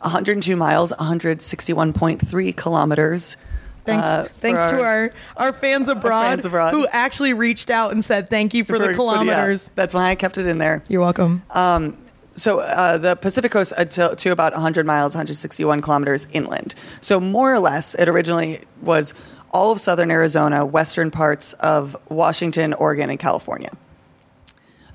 [0.00, 3.36] 102 miles, 161.3 kilometers.
[3.84, 6.72] Thanks, uh, for thanks to our, our fans abroad, fans abroad.
[6.72, 9.70] who actually reached out and said thank you for, the yeah, kilometers.
[9.74, 10.82] that's why I kept it in there.
[10.88, 11.42] You're welcome.
[11.50, 11.96] Um,
[12.34, 16.74] so uh, the Pacific coast until to about 100 miles, 161 kilometers inland.
[17.00, 19.14] So more or less, it originally was
[19.50, 23.70] all of southern Arizona, western parts of Washington, Oregon, and California.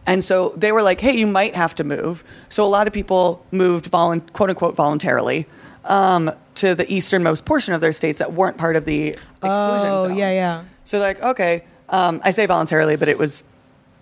[0.08, 2.94] And so they were like, "Hey, you might have to move." So a lot of
[2.94, 5.48] people moved, volun- quote unquote, voluntarily
[5.86, 10.08] um, to the easternmost portion of their states that weren't part of the exclusion oh,
[10.08, 10.18] zone.
[10.18, 10.64] yeah, yeah.
[10.84, 13.44] So they're like, okay, um, I say voluntarily, but it was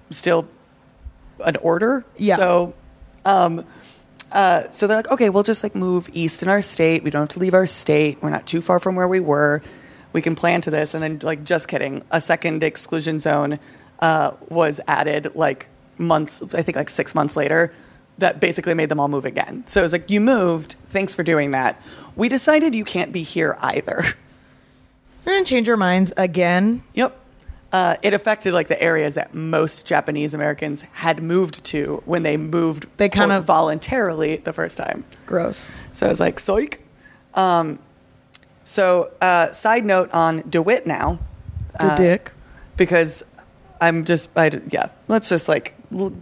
[0.09, 0.47] still
[1.45, 2.05] an order.
[2.17, 2.35] Yeah.
[2.35, 2.73] So,
[3.25, 3.65] um,
[4.31, 7.03] uh, so they're like, okay, we'll just like move east in our state.
[7.03, 8.21] We don't have to leave our state.
[8.21, 9.61] We're not too far from where we were.
[10.11, 10.93] We can plan to this.
[10.93, 13.59] And then, like, just kidding, a second exclusion zone
[13.99, 17.73] uh, was added like months, I think like six months later.
[18.19, 19.63] That basically made them all move again.
[19.65, 20.75] So it was like, you moved.
[20.89, 21.81] Thanks for doing that.
[22.15, 24.03] We decided you can't be here either.
[25.25, 26.83] We're going to change our minds again.
[26.93, 27.19] Yep.
[27.71, 32.37] Uh, it affected like the areas that most Japanese Americans had moved to when they
[32.37, 32.85] moved.
[32.97, 35.05] They kind of- voluntarily the first time.
[35.25, 35.71] Gross.
[35.91, 36.77] So I was like, "Soik."
[37.33, 37.79] Um,
[38.63, 41.17] so, uh, side note on DeWitt now,
[41.79, 42.31] The Uh, dick.
[42.77, 43.23] because
[43.81, 44.89] I'm just, I, yeah.
[45.07, 45.73] Let's just like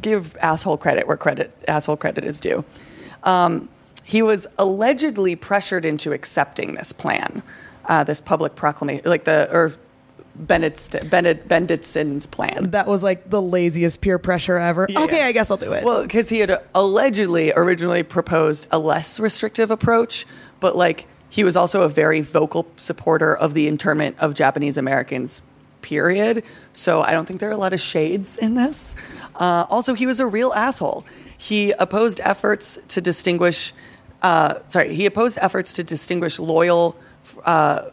[0.01, 2.63] give asshole credit where credit asshole credit is due.
[3.24, 3.69] Um,
[4.03, 7.43] he was allegedly pressured into accepting this plan,
[7.86, 9.74] uh, this public proclamation, like the or
[10.36, 12.72] Bennett Bennett Bendetsen's plan.
[12.72, 14.88] That was like the laziest peer pressure ever.
[14.89, 15.24] Yeah, okay.
[15.24, 15.84] I guess I'll do it.
[15.84, 20.26] Well, because he had allegedly originally proposed a less restrictive approach,
[20.59, 25.41] but like he was also a very vocal supporter of the internment of Japanese Americans.
[25.82, 26.44] Period.
[26.74, 28.96] So I don't think there are a lot of shades in this.
[29.36, 31.06] Uh, also, he was a real asshole.
[31.38, 33.74] He opposed efforts to distinguish.
[34.22, 36.96] Uh, sorry, he opposed efforts to distinguish loyal
[37.46, 37.90] uh,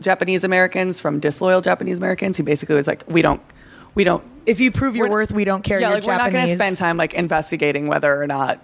[0.00, 2.36] Japanese Americans from disloyal Japanese Americans.
[2.36, 3.40] He basically was like, "We don't,
[3.94, 5.80] we don't if you prove your worth, we don't care.
[5.80, 8.60] Yeah, like we're not going to spend time like investigating whether or not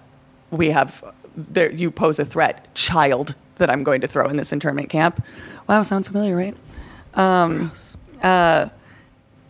[0.51, 1.03] we have
[1.35, 1.71] there.
[1.71, 5.23] You pose a threat, child, that I'm going to throw in this internment camp.
[5.67, 6.55] Wow, sound familiar, right?
[7.13, 7.71] Um,
[8.23, 8.69] uh,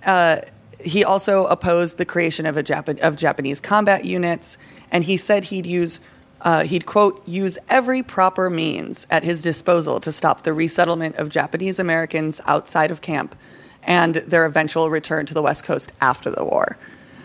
[0.05, 0.41] uh,
[0.79, 4.57] he also opposed the creation of a Jap- of Japanese combat units,
[4.91, 5.99] and he said he'd use.
[6.39, 11.29] Uh, he'd quote use every proper means at his disposal to stop the resettlement of
[11.29, 13.35] Japanese Americans outside of camp
[13.81, 16.77] and their eventual return to the West Coast after the war.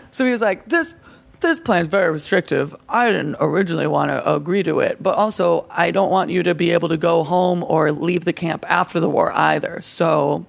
[0.09, 0.95] So he was like, this
[1.43, 2.73] this is very restrictive.
[2.87, 6.55] I didn't originally want to agree to it, but also I don't want you to
[6.55, 9.81] be able to go home or leave the camp after the war either.
[9.81, 10.45] So,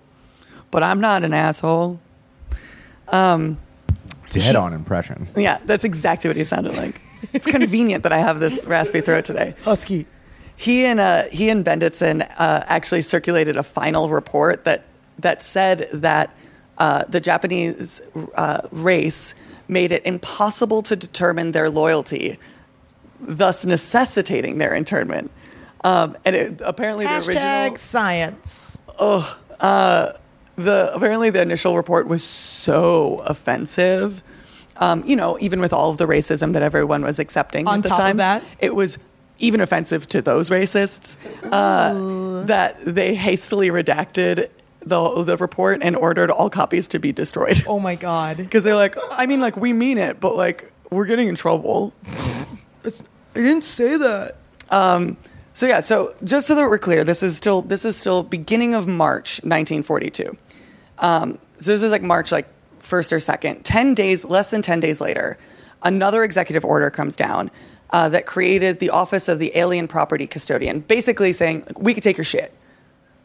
[0.75, 2.01] but I'm not an asshole.
[4.25, 5.29] It's a head on impression.
[5.37, 7.01] Yeah, that's exactly what he sounded like.
[7.33, 9.55] It's convenient that I have this raspy throat today.
[9.63, 10.05] Husky.
[10.57, 14.85] He and uh, he and Bendetsen uh, actually circulated a final report that
[15.21, 16.35] that said that
[16.79, 18.03] uh, the Japanese
[18.35, 19.37] uh, race
[19.69, 22.37] made it impossible to determine their loyalty,
[23.21, 25.31] thus necessitating their internment.
[25.85, 28.81] Um, and it, apparently, the Hashtag original science.
[30.57, 34.23] The apparently the initial report was so offensive.
[34.77, 37.83] Um, you know, even with all of the racism that everyone was accepting On at
[37.85, 38.43] the top of time, that?
[38.59, 38.99] it was
[39.39, 41.17] even offensive to those racists
[41.53, 44.49] uh, that they hastily redacted
[44.81, 48.37] the the report and ordered all copies to be destroyed Oh my god.
[48.39, 51.93] because they're like, I mean, like we mean it, but like we're getting in trouble.
[52.87, 53.03] It's,
[53.35, 54.37] I didn't say that.
[55.55, 58.75] So yeah, so just so that we're clear, this is still this is still beginning
[58.75, 60.37] of March 1942.
[60.99, 62.49] Um, so this is like March like
[62.81, 63.65] first or second.
[63.65, 65.39] Ten days, less than ten days later,
[65.85, 67.53] another executive order comes down
[67.91, 72.03] uh, that created the office of the alien property custodian, basically saying like, we could
[72.03, 72.53] take your shit.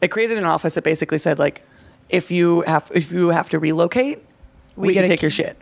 [0.00, 1.62] It created an office that basically said like,
[2.08, 4.20] if you have if you have to relocate,
[4.76, 5.56] we, We can take your shit.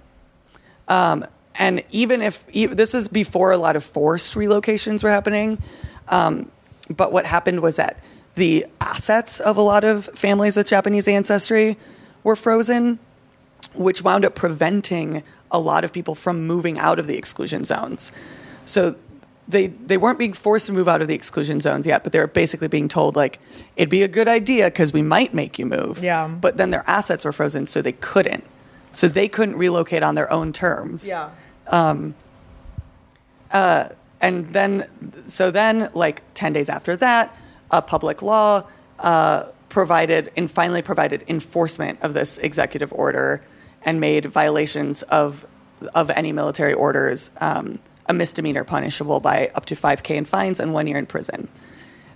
[0.86, 5.62] Um, and even if e- this is before a lot of forced relocations were happening,
[6.08, 6.50] um,
[6.94, 8.02] but what happened was that
[8.34, 11.76] the assets of a lot of families with Japanese ancestry
[12.22, 12.98] were frozen,
[13.74, 18.12] which wound up preventing a lot of people from moving out of the exclusion zones.
[18.64, 18.96] So
[19.48, 22.18] they they weren't being forced to move out of the exclusion zones yet, but they
[22.18, 23.40] were basically being told like
[23.76, 26.02] it'd be a good idea because we might make you move.
[26.02, 26.28] Yeah.
[26.28, 28.44] But then their assets were frozen, so they couldn't.
[28.92, 31.30] So they couldn't relocate on their own terms Yeah.
[31.66, 32.14] Um,
[33.50, 33.90] uh,
[34.20, 34.86] and then
[35.28, 37.36] so then like 10 days after that
[37.70, 38.64] a public law
[38.98, 43.42] uh, provided and finally provided enforcement of this executive order
[43.82, 45.46] and made violations of
[45.94, 50.72] of any military orders um, a misdemeanor punishable by up to 5k in fines and
[50.72, 51.48] one year in prison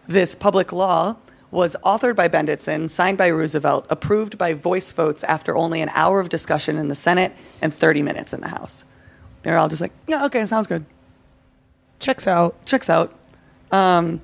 [0.08, 1.16] this public law
[1.52, 6.18] was authored by Bendetsen, signed by Roosevelt, approved by voice votes after only an hour
[6.18, 7.30] of discussion in the Senate
[7.60, 8.86] and 30 minutes in the House.
[9.42, 10.86] They're all just like, yeah, okay, sounds good
[12.02, 12.66] Checks out.
[12.66, 13.14] checks out.
[13.70, 14.20] Um,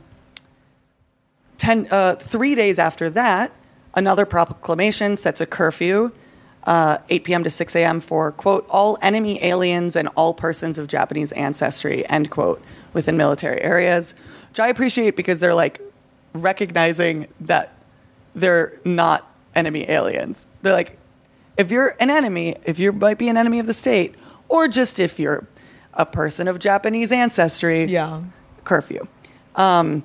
[1.59, 3.53] ten, uh, three days after that,
[3.95, 6.11] another proclamation sets a curfew,
[6.64, 7.45] uh, 8 p.m.
[7.45, 8.01] to 6 a.m.
[8.01, 12.61] for, quote, all enemy aliens and all persons of Japanese ancestry, end quote,
[12.95, 14.12] within military areas,
[14.49, 15.81] which I appreciate because they're like
[16.35, 17.74] recognizing that
[18.35, 19.24] they're not
[19.55, 20.47] enemy aliens.
[20.62, 20.99] They're like,
[21.57, 24.16] if you're an enemy, if you might be an enemy of the state,
[24.49, 25.47] or just if you're
[25.95, 28.22] a person of Japanese ancestry, Yeah.
[28.64, 29.07] curfew.
[29.57, 30.05] Um,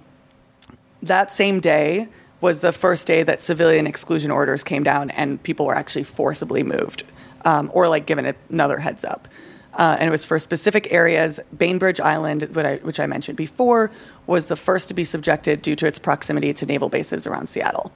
[1.02, 2.08] that same day
[2.42, 6.64] was the first day that civilian exclusion orders came down and people were actually forcibly
[6.64, 7.04] moved
[7.46, 9.28] um, or like given another heads up.
[9.76, 11.40] Uh, and it was for specific areas.
[11.58, 13.90] Bainbridge Island, which I, which I mentioned before,
[14.28, 17.92] was the first to be subjected due to its proximity to naval bases around Seattle.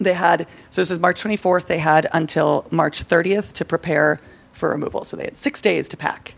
[0.00, 4.20] They had, so this was March 24th, they had until March 30th to prepare
[4.52, 5.04] for removal.
[5.04, 6.34] So they had six days to pack.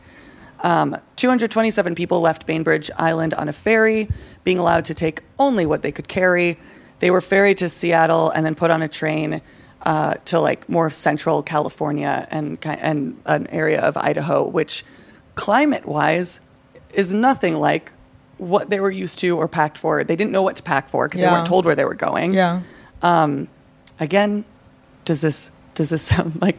[0.61, 4.09] Um, 227 people left Bainbridge Island on a ferry,
[4.45, 6.59] being allowed to take only what they could carry.
[7.01, 9.43] They were ferried to Seattle and then put on a train
[9.83, 14.85] uh, to like more central California and and an area of Idaho, which
[15.35, 16.41] climate-wise
[16.95, 17.93] is nothing like
[18.39, 20.03] what they were used to or packed for.
[20.05, 22.33] They didn't know what to pack for because they weren't told where they were going.
[22.35, 22.63] Yeah.
[24.01, 24.45] Again,
[25.05, 26.57] does this does this sound like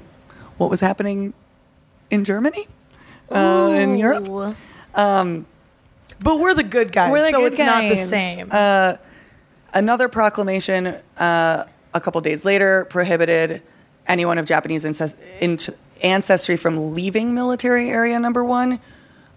[0.57, 1.33] what was happening
[2.09, 2.67] in Germany?
[3.29, 4.55] Uh, in Europe?
[6.19, 8.49] But we're the good guys, We're the so good it's not the same.
[9.73, 13.61] Another proclamation uh, a couple days later prohibited
[14.07, 14.85] anyone of Japanese
[16.01, 18.79] ancestry from leaving military area number one.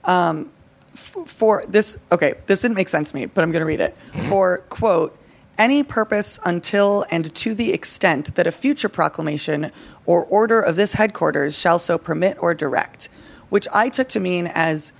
[0.04, 0.50] Um,
[0.94, 3.80] f- for this, okay, this didn't make sense to me, but I'm going to read
[3.80, 3.96] it.
[4.28, 5.18] For, quote,
[5.58, 9.72] any purpose until and to the extent that a future proclamation
[10.06, 13.08] or order of this headquarters shall so permit or direct,
[13.50, 14.92] which I took to mean as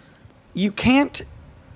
[0.54, 1.22] you can't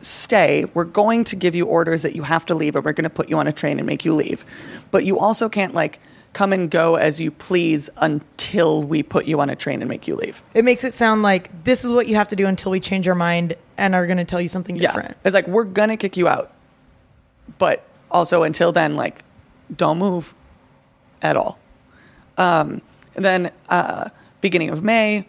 [0.00, 0.66] stay.
[0.74, 3.10] We're going to give you orders that you have to leave, and we're going to
[3.10, 4.44] put you on a train and make you leave.
[4.90, 5.98] But you also can't like
[6.34, 10.08] come and go as you please until we put you on a train and make
[10.08, 10.42] you leave.
[10.52, 13.06] it makes it sound like this is what you have to do until we change
[13.06, 15.16] our mind and are going to tell you something Yeah, different.
[15.24, 16.52] it's like we're gonna kick you out,
[17.58, 19.24] but also until then, like,
[19.76, 20.34] don't move
[21.22, 21.58] at all.
[22.36, 22.82] Um,
[23.14, 24.08] and then uh,
[24.40, 25.26] beginning of May,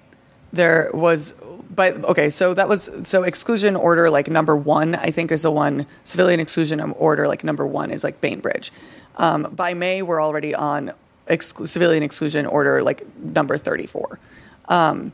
[0.56, 1.34] there was.
[1.74, 4.95] But okay, so that was so exclusion order like number one.
[4.95, 8.72] I think is the one civilian exclusion order like number one is like Bainbridge.
[9.18, 10.91] Um, by May, we're already on
[11.30, 14.20] civilian exclusion order like number thirty four,
[14.70, 15.12] um,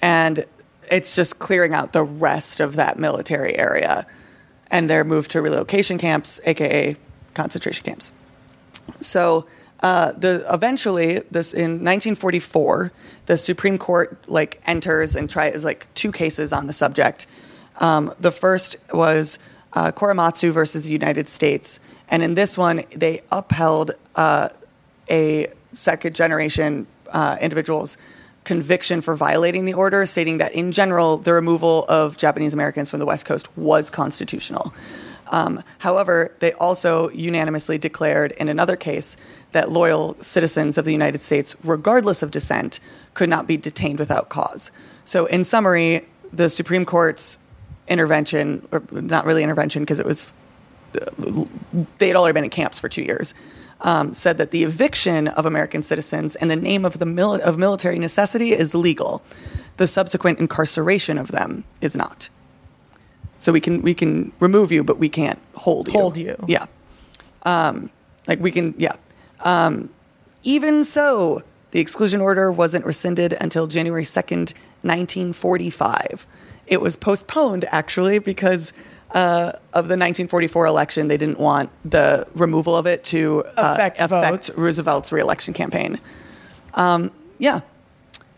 [0.00, 0.46] and
[0.90, 4.06] it's just clearing out the rest of that military area,
[4.70, 6.96] and they're moved to relocation camps, aka
[7.34, 8.12] concentration camps.
[9.00, 9.46] So
[9.84, 12.90] uh, the eventually this in 1944,
[13.26, 17.26] the Supreme Court like enters and tries like two cases on the subject.
[17.80, 19.38] Um, the first was
[19.74, 24.48] uh, Korematsu versus the United States, and in this one they upheld uh,
[25.10, 27.98] a second generation uh, individual's
[28.44, 33.00] conviction for violating the order, stating that in general the removal of Japanese Americans from
[33.00, 34.72] the West Coast was constitutional.
[35.30, 39.16] Um, however, they also unanimously declared in another case
[39.54, 42.80] that loyal citizens of the United States, regardless of descent,
[43.14, 44.72] could not be detained without cause.
[45.04, 47.38] So, in summary, the Supreme Court's
[47.86, 50.32] intervention, or not really intervention because it was,
[51.98, 53.32] they had already been in camps for two years,
[53.82, 57.56] um, said that the eviction of American citizens in the name of, the mil- of
[57.56, 59.22] military necessity is legal.
[59.76, 62.28] The subsequent incarceration of them is not.
[63.38, 65.92] So we can we can remove you, but we can't hold you.
[65.92, 66.36] Hold you.
[66.48, 66.64] Yeah.
[67.42, 67.90] Um,
[68.26, 68.74] like we can.
[68.78, 68.94] Yeah.
[69.44, 69.90] Um,
[70.42, 76.26] even so, the exclusion order wasn't rescinded until January second, nineteen forty-five.
[76.66, 78.72] It was postponed actually because.
[79.10, 84.00] Uh, of the 1944 election, they didn't want the removal of it to uh, Affect
[84.10, 84.50] votes.
[84.56, 86.00] Roosevelt's reelection campaign.
[86.72, 87.60] Um, yeah.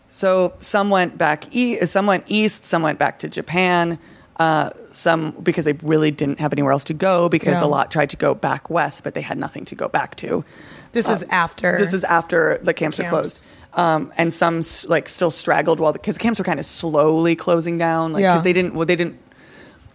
[0.09, 3.97] So some went back e- some went east, some went back to Japan.
[4.39, 7.65] Uh, some because they really didn't have anywhere else to go because Yeah.
[7.65, 10.45] a lot tried to go back west, but they had nothing to go back to.
[10.91, 11.75] This is after.
[11.75, 13.41] Uh, This is after the camps, are closed.
[13.73, 17.79] Um, and some like still straggled while because the camps were kind of slowly closing
[17.79, 18.43] down, like because Yeah.
[18.43, 19.17] they didn't well they didn't.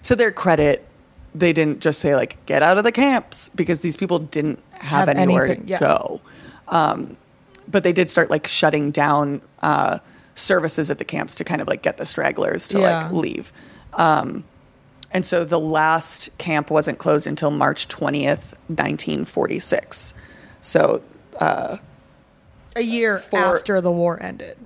[0.05, 0.87] To their credit,
[1.33, 5.07] they didn't just say like get out of the camps because these people didn't have,
[5.07, 5.79] Have anywhere anything, to yeah.
[5.79, 6.21] go.
[6.67, 7.17] Um,
[7.71, 9.99] but they did start like shutting down uh,
[10.35, 13.53] services at the camps to kind of like get the stragglers to like leave.
[13.95, 14.45] Um,
[15.11, 20.15] and so the last camp wasn't closed until March 20th, 1946.
[20.61, 21.03] So,
[21.39, 21.77] uh,
[22.75, 24.57] a year for- after the war ended.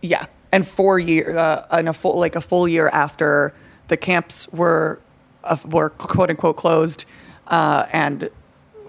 [0.00, 0.24] yeah.
[0.50, 3.52] And four year, uh, and a full, like a full year after
[3.88, 4.98] the camps were,
[5.44, 7.04] uh, were quote unquote closed,
[7.48, 8.30] uh, and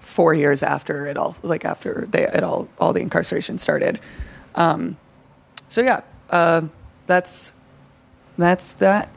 [0.00, 4.00] four years after it all, like after they, it all, all the incarceration started.
[4.54, 4.96] Um,
[5.68, 6.00] so yeah,
[6.30, 6.62] uh,
[7.06, 7.52] that's,
[8.38, 9.10] that's that.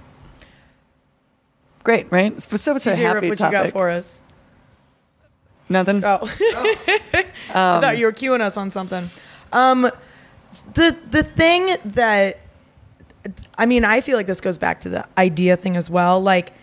[1.84, 2.32] Great, right?
[2.32, 3.58] It's such a happy what topic.
[3.58, 4.22] you got for us?
[5.70, 6.04] Nothing.
[6.04, 6.20] Oh,
[7.50, 9.06] I thought you were cueing us on something.
[9.52, 9.90] Um,
[10.74, 12.40] the the thing that
[13.58, 16.20] I mean, I feel like this goes back to the idea thing as well.
[16.20, 16.54] Like,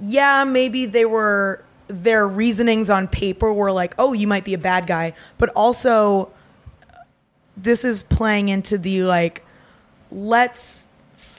[0.00, 4.58] yeah, maybe they were their reasonings on paper were like, oh, you might be a
[4.58, 6.30] bad guy, but also
[7.56, 9.44] this is playing into the like,
[10.10, 10.86] let's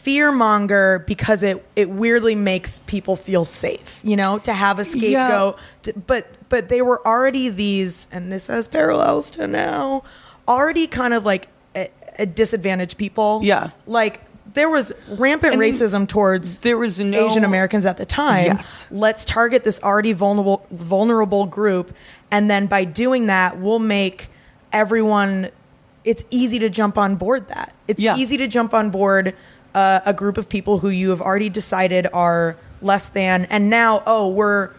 [0.06, 5.58] fearmonger because it it weirdly makes people feel safe, you know, to have a scapegoat.
[5.84, 10.04] To- but but they were already these, and this has parallels to now,
[10.48, 11.90] already kind of like a,
[12.20, 13.40] a disadvantaged people.
[13.44, 13.70] Yeah.
[13.88, 14.22] like
[14.54, 18.46] there was rampant And racism towards there was no- Asian Americans at the time.
[18.46, 18.86] Yes.
[18.92, 21.92] Let's target this already vulnerable vulnerable group
[22.30, 24.30] and then by doing that we'll make
[24.72, 25.50] everyone
[26.04, 27.74] it's easy to jump on board that.
[27.88, 28.16] It's Yeah.
[28.18, 29.34] easy to jump on board
[29.74, 34.04] uh, a group of people who you have already decided are less than and now
[34.06, 34.72] oh we're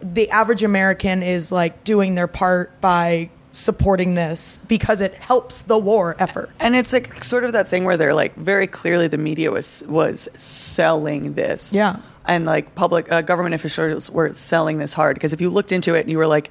[0.00, 5.78] the average American is like doing their part by supporting this because it helps the
[5.78, 6.50] war effort.
[6.60, 9.82] And it's like sort of that thing where they're like very clearly the media was
[9.88, 11.72] was selling this.
[11.72, 11.96] Yeah.
[12.26, 15.94] And like public uh, government officials were selling this hard because if you looked into
[15.94, 16.50] it and you were like,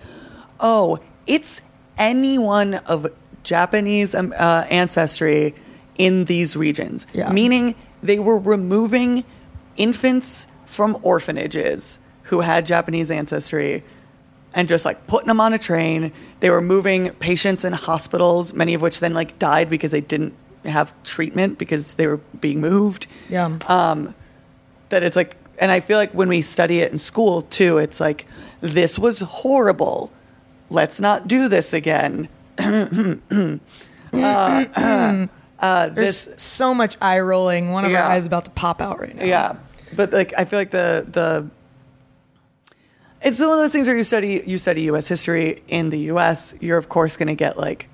[0.59, 1.61] "Oh, it's
[1.97, 3.07] anyone of
[3.43, 5.53] Japanese um, uh, ancestry
[5.97, 7.31] in these regions." Yeah.
[7.31, 9.23] Meaning they were removing
[9.77, 13.83] infants from orphanages who had Japanese ancestry
[14.53, 16.11] and just like putting them on a train.
[16.39, 20.33] They were moving patients in hospitals, many of which then like died because they didn't
[20.63, 23.07] have treatment because they were being moved.
[23.29, 23.57] Yeah.
[24.89, 27.99] That it's like, and I feel like when we study it in school too, it's
[27.99, 28.25] like,
[28.61, 30.11] this was horrible.
[30.69, 32.29] Let's not do this again.
[32.57, 33.59] uh,
[35.59, 37.71] uh, There's this so much eye rolling.
[37.71, 38.03] One of Yeah.
[38.05, 39.23] our eyes is about to pop out right now.
[39.23, 39.55] Yeah,
[39.95, 41.47] but like I feel like the the
[43.21, 45.07] it's one of those things where you study you study U.S.
[45.07, 46.53] history in the U.S.
[46.59, 47.87] You're of course going to get like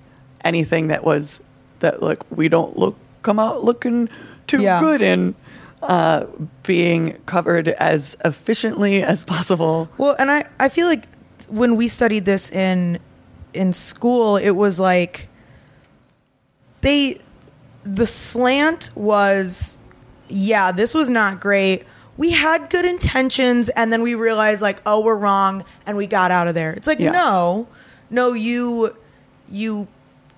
[0.43, 1.41] anything that was
[1.79, 4.09] that like we don't look come out looking
[4.47, 4.79] too Yeah.
[4.81, 5.35] good in
[5.83, 6.25] uh,
[6.63, 9.89] being covered as efficiently as possible.
[9.97, 11.05] Well, and I, I feel like
[11.47, 12.99] when we studied this in
[13.53, 15.27] in school, it was like
[16.81, 17.19] they
[17.83, 19.77] the slant was
[20.29, 21.83] yeah, this was not great.
[22.17, 26.31] We had good intentions and then we realized like, oh, we're wrong and we got
[26.31, 26.71] out of there.
[26.73, 27.11] It's like, Yeah.
[27.11, 27.67] no.
[28.09, 28.95] No, you
[29.49, 29.87] you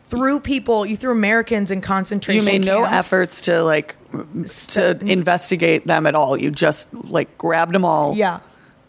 [0.10, 2.91] threw people, you threw Americans in concentration You made no camps.
[2.94, 3.96] efforts to like
[4.70, 6.38] to investigate them at all.
[6.38, 8.39] You just like grabbed them all, Yeah.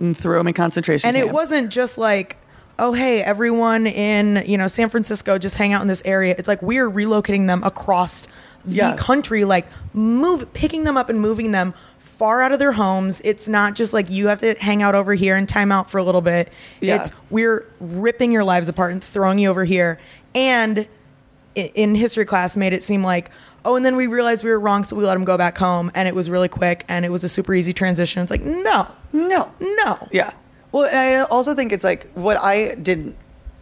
[0.00, 1.30] and threw them in concentration and camps.
[1.30, 2.36] it wasn't just like
[2.78, 6.48] oh hey everyone in you know san francisco just hang out in this area it's
[6.48, 8.24] like we're relocating them across
[8.64, 8.96] the Yeah.
[8.96, 13.20] country like move picking them up and moving them far out of their homes.
[13.24, 15.98] It's not just like you have to hang out over here and time out for
[15.98, 16.50] a little bit.
[16.80, 16.96] Yeah.
[17.00, 19.98] it's we're ripping your lives apart and throwing you over here.
[20.34, 20.86] And
[21.54, 23.30] in history class made it seem like
[23.64, 25.88] oh and then we realized we were wrong so we let them go back home
[25.94, 28.22] and it was really quick and it was a super easy transition.
[28.22, 28.88] It's like no.
[29.12, 30.08] No, no.
[30.10, 30.32] Yeah.
[30.72, 33.16] Well, I also think it's like what I didn't,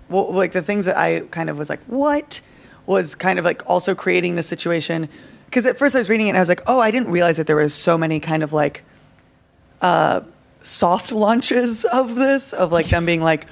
[0.09, 2.41] well, like the things that I kind of was like, what
[2.87, 5.09] was kind of like also creating the situation.
[5.47, 7.37] Because at first I was reading it and I was like, oh, I didn't realize
[7.37, 8.85] that there was so many kind of like
[9.81, 10.21] uh,
[10.61, 13.47] soft launches of this, of like them being like,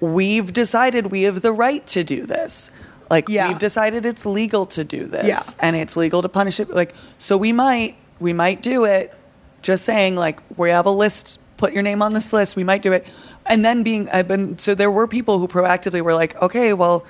[0.00, 2.70] we've decided we have the right to do this.
[3.10, 3.48] Like Yeah.
[3.48, 5.66] we've decided it's legal to do this Yeah.
[5.66, 6.70] and it's legal to punish it.
[6.70, 9.14] Like, so we might, we might do it.
[9.62, 12.80] Just saying, like, we have a list, put your name on this list, we might
[12.82, 13.06] do it.
[13.46, 17.04] And then being, I've been, so there were people who proactively were like, okay, well,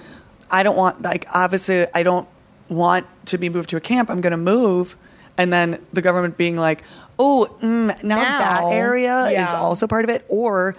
[0.50, 2.28] I don't want, like, obviously, I don't
[2.68, 4.10] want to be moved to a camp.
[4.10, 4.96] I'm going to move.
[5.36, 6.82] And then the government being like,
[7.18, 10.24] oh, mm, now, that Now, area is also part of it.
[10.28, 10.76] Or,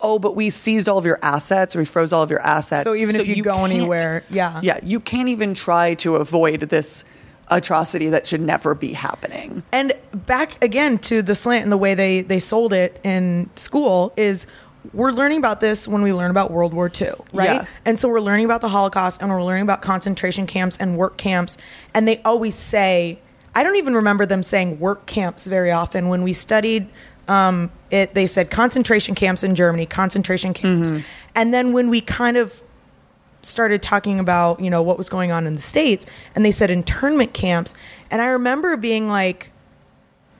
[0.00, 2.84] oh, but we seized all of your assets, we froze all of your assets.
[2.84, 4.60] So even if you go anywhere, yeah.
[4.62, 7.04] Yeah, you can't even try to avoid this
[7.48, 9.62] atrocity that should never be happening.
[9.72, 14.12] And back again to the slant and the way they they sold it in school
[14.16, 14.46] is
[14.92, 17.46] we're learning about this when we learn about World War II, right?
[17.46, 17.64] Yeah.
[17.84, 21.16] And so we're learning about the Holocaust and we're learning about concentration camps and work
[21.16, 21.58] camps.
[21.94, 23.18] And they always say,
[23.54, 26.08] I don't even remember them saying work camps very often.
[26.08, 26.88] When we studied
[27.28, 30.90] um, it, they said concentration camps in Germany, concentration camps.
[31.34, 32.62] And then when we kind of
[33.42, 36.68] started talking about you know what was going on in the states and they said
[36.68, 37.76] internment camps
[38.10, 39.52] and i remember being like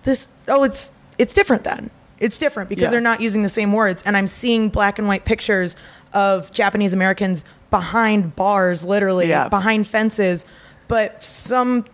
[0.02, 1.88] this oh it's it's different then
[2.18, 2.90] it's different because Yeah.
[2.90, 5.76] they're not using the same words and i'm seeing black and white pictures
[6.12, 9.48] of japanese americans behind bars literally Yeah.
[9.48, 10.44] behind fences
[10.88, 11.84] but some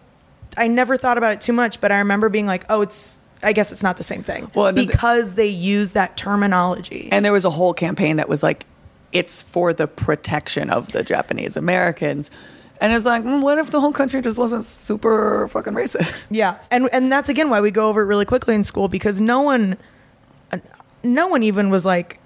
[0.57, 3.53] i never thought about it too much but i remember being like oh it's i
[3.53, 7.45] guess it's not the same thing Well, because they use that terminology And there was
[7.45, 8.67] a whole campaign that was like,
[9.11, 12.31] it's for the protection of the Japanese Americans.
[12.81, 16.25] And it's like, mm, what if the whole country just wasn't super fucking racist?
[16.31, 19.21] Yeah, and and that's again why we go over it really quickly in school because
[19.21, 19.77] no one,
[21.03, 22.19] no one even was like,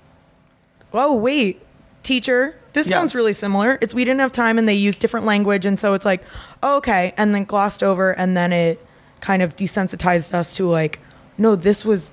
[0.93, 1.61] "Oh wait,
[2.03, 2.97] teacher, this Yeah.
[2.99, 5.95] sounds really similar." It's we didn't have time and they used different language, and so
[5.95, 6.23] it's like,
[6.63, 8.85] oh, okay, and then glossed over, and then it
[9.21, 10.99] kind of desensitized us to like,
[11.39, 12.13] no, this was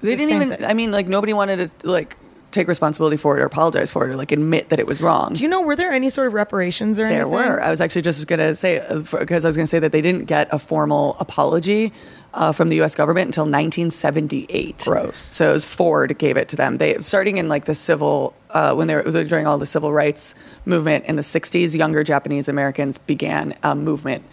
[0.00, 0.64] They The didn't even, thing.
[0.66, 2.16] I mean, like, nobody wanted to, like,
[2.54, 5.32] take responsibility for it or apologize for it or, like, admit that it was wrong.
[5.34, 7.30] Do you know were there any sort of reparations or There anything?
[7.32, 7.60] were.
[7.62, 8.78] I was actually just going to say
[9.18, 11.92] because I was going to say that they didn't get a formal apology
[12.32, 12.94] uh, from the U.S.
[12.94, 14.78] government until 1978.
[14.84, 15.18] Gross.
[15.18, 16.76] So it was Ford gave it to them.
[16.78, 19.66] They starting in like the civil uh, when they were it was during all the
[19.66, 20.34] civil rights
[20.64, 21.76] movement in the 60s.
[21.76, 24.24] Younger Japanese Americans began a movement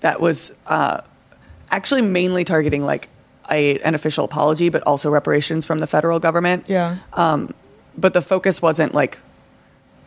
[0.00, 1.00] that was uh,
[1.70, 3.08] actually mainly targeting like
[3.50, 6.96] a, an official apology, but also reparations from the federal government Yeah.
[7.14, 7.52] um,
[7.98, 9.18] but the focus wasn't like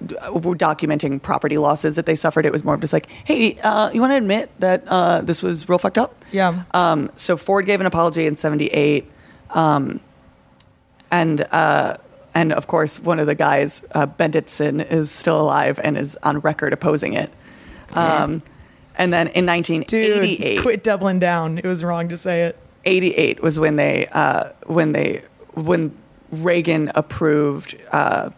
[0.02, 2.46] documenting property losses that they suffered.
[2.46, 5.44] It was more of just like, hey, uh, you want to admit that uh, this
[5.44, 6.24] was real fucked up?
[6.32, 6.64] Yeah.
[6.74, 9.10] Um, so Ford gave an apology in '78,
[9.52, 10.00] um,
[11.12, 11.96] and uh,
[12.34, 16.39] and of course one of the guys, uh, Bendetsen, is still alive and is on
[16.39, 17.32] record opposing it.
[17.94, 18.42] Um,
[18.96, 21.58] and then in 1988, Dude, quit doubling down.
[21.58, 22.58] It was wrong to say it.
[22.86, 25.24] 88 was when they uh, when they
[25.54, 25.96] when
[26.32, 28.30] Reagan approved uh,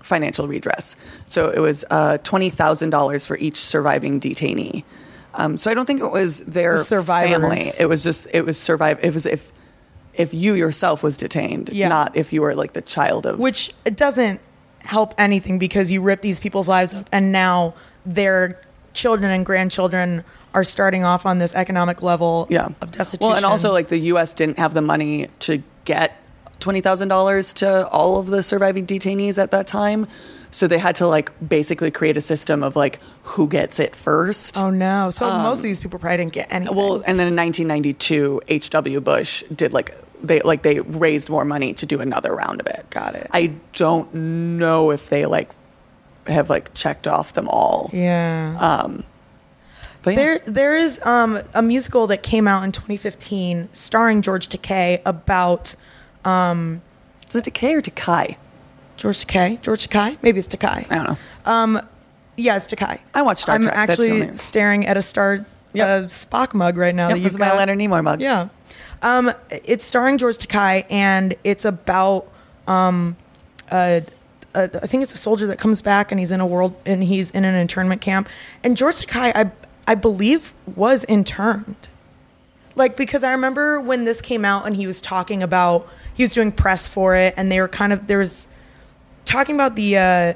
[0.00, 0.96] financial redress.
[1.26, 4.84] So it was uh, twenty thousand dollars for each surviving detainee.
[5.34, 7.30] Um, so I don't think it was their The survivors.
[7.32, 7.70] family.
[7.78, 8.98] It was just it was survive.
[9.04, 9.52] It was if
[10.14, 11.88] if you yourself was detained, Yeah.
[11.88, 13.38] not if you were like the child of.
[13.38, 14.40] which it doesn't
[14.80, 17.74] help anything because you rip these people's lives up and now
[18.04, 18.60] their
[18.92, 23.44] children and grandchildren are starting off on this economic level yeah of destitution Well, and
[23.44, 24.34] also like the U.S.
[24.34, 26.16] didn't have the money to get
[26.60, 30.06] twenty thousand dollars to all of the surviving detainees at that time.
[30.52, 34.56] So they had to like basically create a system of like who gets it first.
[34.56, 35.10] Oh no!
[35.10, 36.76] So most of these people probably didn't get anything.
[36.76, 39.00] Well, and then in 1992, H.W.
[39.00, 42.84] Bush did like they like they raised more money to do another round of it.
[42.90, 43.28] Got it.
[43.32, 44.12] I don't
[44.58, 45.50] know if they like
[46.26, 47.90] have like checked off them all.
[47.92, 48.86] yeah.
[50.02, 50.16] But yeah.
[50.16, 55.74] There, there is um, a musical that came out in 2015 starring George Takei about
[56.24, 58.36] is it Decay or Decay?
[58.96, 59.60] George Takei.
[59.62, 60.18] George Takei?
[60.22, 60.86] Maybe it's Takei.
[60.90, 61.16] I don't know.
[61.50, 61.80] Um,
[62.36, 62.98] Yeah, it's Takei.
[63.14, 63.74] I watched Star I'm Trek.
[63.76, 65.86] Actually staring at a Star Yep.
[65.86, 67.08] uh, Spock mug right now.
[67.08, 67.56] Yep, that this is my.
[67.56, 68.20] Leonard Nimoy mug.
[68.20, 68.48] Yeah.
[69.02, 72.28] Um, it's starring George Takei, and it's about
[72.66, 73.16] um,
[73.72, 74.02] a,
[74.54, 77.02] a, I think it's a soldier that comes back, and he's in a world, and
[77.04, 78.28] he's in an internment camp.
[78.64, 79.50] And George Takei, I
[79.86, 81.88] I believe, was interned.
[82.74, 86.32] Like because I remember when this came out, and he was talking about he was
[86.32, 88.48] doing press for it, and they were kind of there was
[89.24, 90.32] talking about the uh,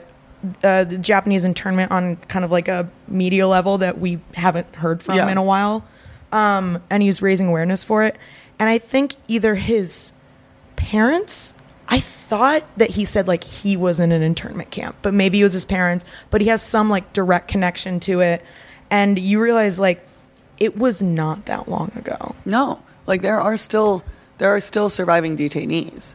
[0.63, 5.03] uh, the Japanese internment on kind of like a media level that we haven't heard
[5.03, 5.29] from Yeah.
[5.31, 5.85] in a while,
[6.33, 8.17] um, and he was raising awareness for it.
[8.59, 10.13] And I think either his
[10.77, 11.55] parents,
[11.89, 15.45] I thought that he said like he was in an internment camp, but maybe it
[15.45, 16.05] was his parents.
[16.31, 18.43] But he has some like direct connection to it,
[18.91, 20.07] and you realize like
[20.59, 22.35] it was not that long ago.
[22.45, 24.05] No, like there are still
[24.45, 26.13] there are still surviving detainees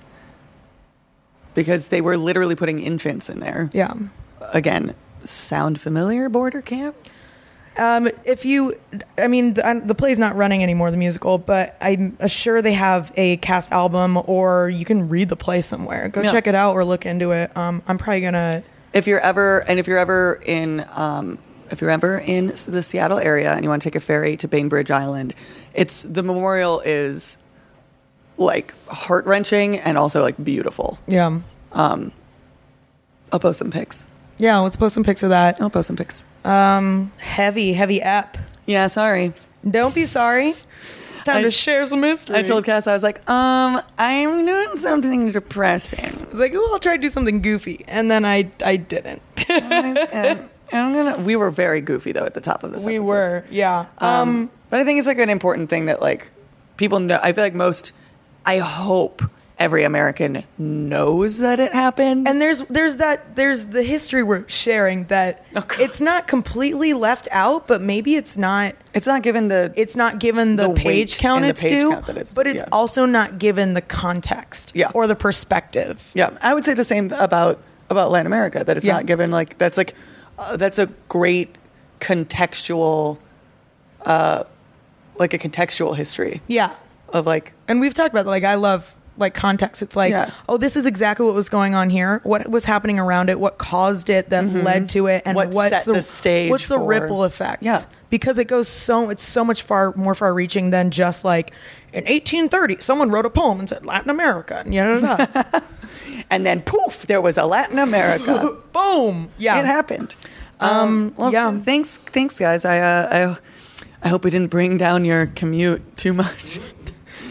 [1.56, 3.72] because they were literally putting infants in there.
[3.74, 3.92] Yeah.
[4.54, 6.30] Again, sound familiar?
[6.30, 7.26] Border camps.
[7.76, 8.76] Um, if you,
[9.18, 13.12] I mean, the, the play's not running anymore, the musical, but I'm sure they have
[13.18, 16.08] a cast album or you can read the play somewhere.
[16.10, 16.30] Go Yeah.
[16.32, 17.58] check it out or look into it.
[17.58, 18.62] Um, I'm probably gonna.
[18.94, 21.40] If you're ever and if you're ever in um,
[21.72, 24.48] if you're ever in the Seattle area and you want to take a ferry to
[24.48, 25.34] Bainbridge Island,
[25.74, 27.40] it's the memorial is
[28.40, 30.98] like heart wrenching and also like beautiful.
[31.08, 31.40] Yeah.
[31.74, 32.12] Um,
[33.32, 34.08] I'll post some pics.
[34.38, 35.62] Yeah, let's post some pics of that.
[35.62, 36.24] I'll post some pics.
[36.46, 38.38] Um, Heavy, heavy app.
[38.66, 39.34] Yeah, sorry.
[39.70, 40.50] Don't be sorry.
[40.50, 42.38] It's time I- to share some history.
[42.38, 46.00] I told Cass I was like, um, I'm doing something depressing.
[46.06, 47.84] I was like, oh, I'll try to do something goofy.
[47.88, 49.22] And then I, I didn't.
[49.50, 51.18] and I'm gonna.
[51.20, 52.86] We were very goofy though at the top of this.
[52.86, 53.10] we episode.
[53.10, 53.44] were.
[53.52, 53.88] Yeah.
[53.98, 56.30] Um, but I think it's like an important thing that like
[56.78, 57.20] people know.
[57.22, 57.92] I feel like most.
[58.46, 59.22] I hope
[59.58, 62.28] every American knows that it happened.
[62.30, 67.28] and there's there's that there's the history we're sharing that Oh, it's not completely left
[67.32, 69.74] out, but maybe it's not it's not given the.
[69.76, 72.70] it's not given the, The page count it's page due, count it's but it's yeah.
[72.72, 74.92] also not given the context Yeah.
[74.94, 76.10] or the perspective.
[76.14, 77.60] yeah, I would say the same about
[77.90, 78.64] about Latin America.
[78.64, 78.94] That it's Yeah.
[78.94, 79.94] not given like that's like
[80.38, 81.58] uh, that's a great
[82.00, 83.18] contextual,
[84.06, 84.44] uh,
[85.18, 86.72] like a contextual history Yeah.
[87.10, 88.32] of like And we've talked about that.
[88.32, 89.82] Like I love like context.
[89.82, 90.32] It's like, Yeah.
[90.48, 92.22] oh, this is exactly what was going on here.
[92.24, 93.40] What was happening around it?
[93.40, 94.30] What caused it?
[94.30, 95.24] That led to it?
[95.26, 95.48] And Mm-hmm.
[95.48, 97.62] What what's set the stage What's the ripple effect?
[97.64, 97.84] Yeah.
[98.10, 101.52] because it goes so it's so much far more far reaching than just like
[101.94, 105.64] in 1830 someone wrote a poem and said Latin America and yada
[106.30, 108.56] and then poof, there was a Latin America.
[108.74, 109.30] Boom.
[109.38, 109.60] Yeah.
[109.60, 110.16] it happened.
[110.62, 111.58] Um, well, yeah.
[111.60, 112.66] Thanks, thanks, guys.
[112.66, 113.38] I, uh,
[114.02, 116.60] I, I hope we didn't bring down your commute too much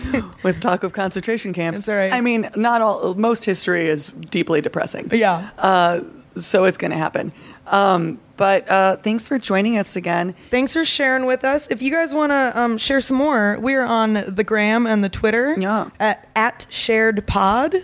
[0.43, 1.81] with talk of concentration camps.
[1.81, 2.13] It's all right.
[2.13, 3.15] I mean, not all.
[3.15, 5.11] Most history is deeply depressing.
[5.13, 5.51] Yeah.
[5.59, 6.01] Uh,
[6.37, 7.33] so it's going to happen.
[7.67, 10.35] Um, but uh, thanks for joining us again.
[10.51, 11.69] Thanks for sharing with us.
[11.71, 15.09] If you guys want to um, share some more, we're on the gram and the
[15.09, 15.91] Twitter Yeah.
[15.99, 17.75] at, at shared pod.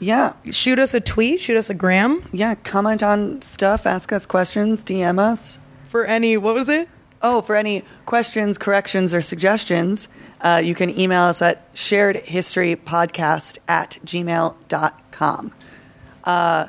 [0.00, 2.56] Yeah, Shoot us a tweet, shoot us a gram yeah.
[2.56, 3.86] Comment on stuff.
[3.86, 4.84] Ask us questions.
[4.84, 5.58] DM us.
[5.88, 6.88] for any, what was it?
[7.22, 10.08] Oh, for any questions, corrections, or suggestions,
[10.44, 15.52] uh, you can email us at sharedhistorypodcast at gmail.com.
[16.22, 16.66] Uh,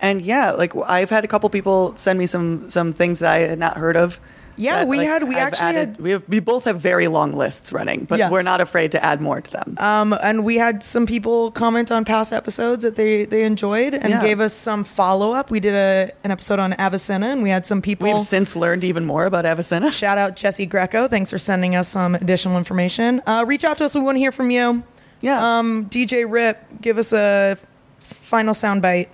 [0.00, 3.38] and yeah, like I've had a couple people send me some some things that I
[3.40, 4.20] had not heard of.
[4.58, 6.80] Yeah, that, we like, had- we I've actually added- had- we have we both have
[6.80, 8.30] very long lists running, but Yes.
[8.30, 9.76] we're not afraid to add more to them.
[9.78, 14.10] Um, and we had some people comment on past episodes that they, they enjoyed and
[14.10, 14.20] Yeah.
[14.22, 15.50] gave us some follow up.
[15.50, 18.12] We did a, an episode on Avicenna and we had some people.
[18.12, 19.92] We've since learned even more about Avicenna.
[19.92, 21.06] Shout out Jesse Greco.
[21.08, 23.22] Thanks for sending us some additional information.
[23.26, 23.94] Uh, reach out to us.
[23.94, 24.82] We want to hear from you.
[25.20, 25.58] Yeah.
[25.58, 27.56] Um, DJ Rip, give us a
[28.00, 29.08] final soundbite.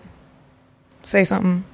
[1.04, 1.64] Say something.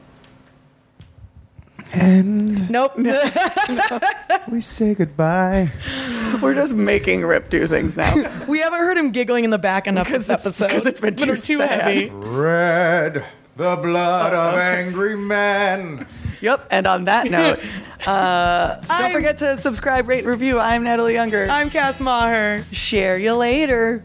[1.92, 2.92] And Nope.
[4.50, 5.72] we say goodbye.
[6.40, 8.14] We're just making Rip do things now.
[8.48, 10.70] we haven't heard him giggling in the back enough Because this it's- episode.
[10.70, 11.82] 'cause it's been too sad.
[11.82, 12.10] heavy.
[12.10, 13.24] Red,
[13.56, 16.06] the blood of angry men.
[16.40, 16.66] yep.
[16.70, 17.58] And on that note,
[18.06, 20.58] uh, don't I'm- forget to subscribe, rate, review.
[20.60, 21.48] I'm Natalie Younger.
[21.50, 22.62] I'm Cass Maher.
[22.70, 24.04] Share you later.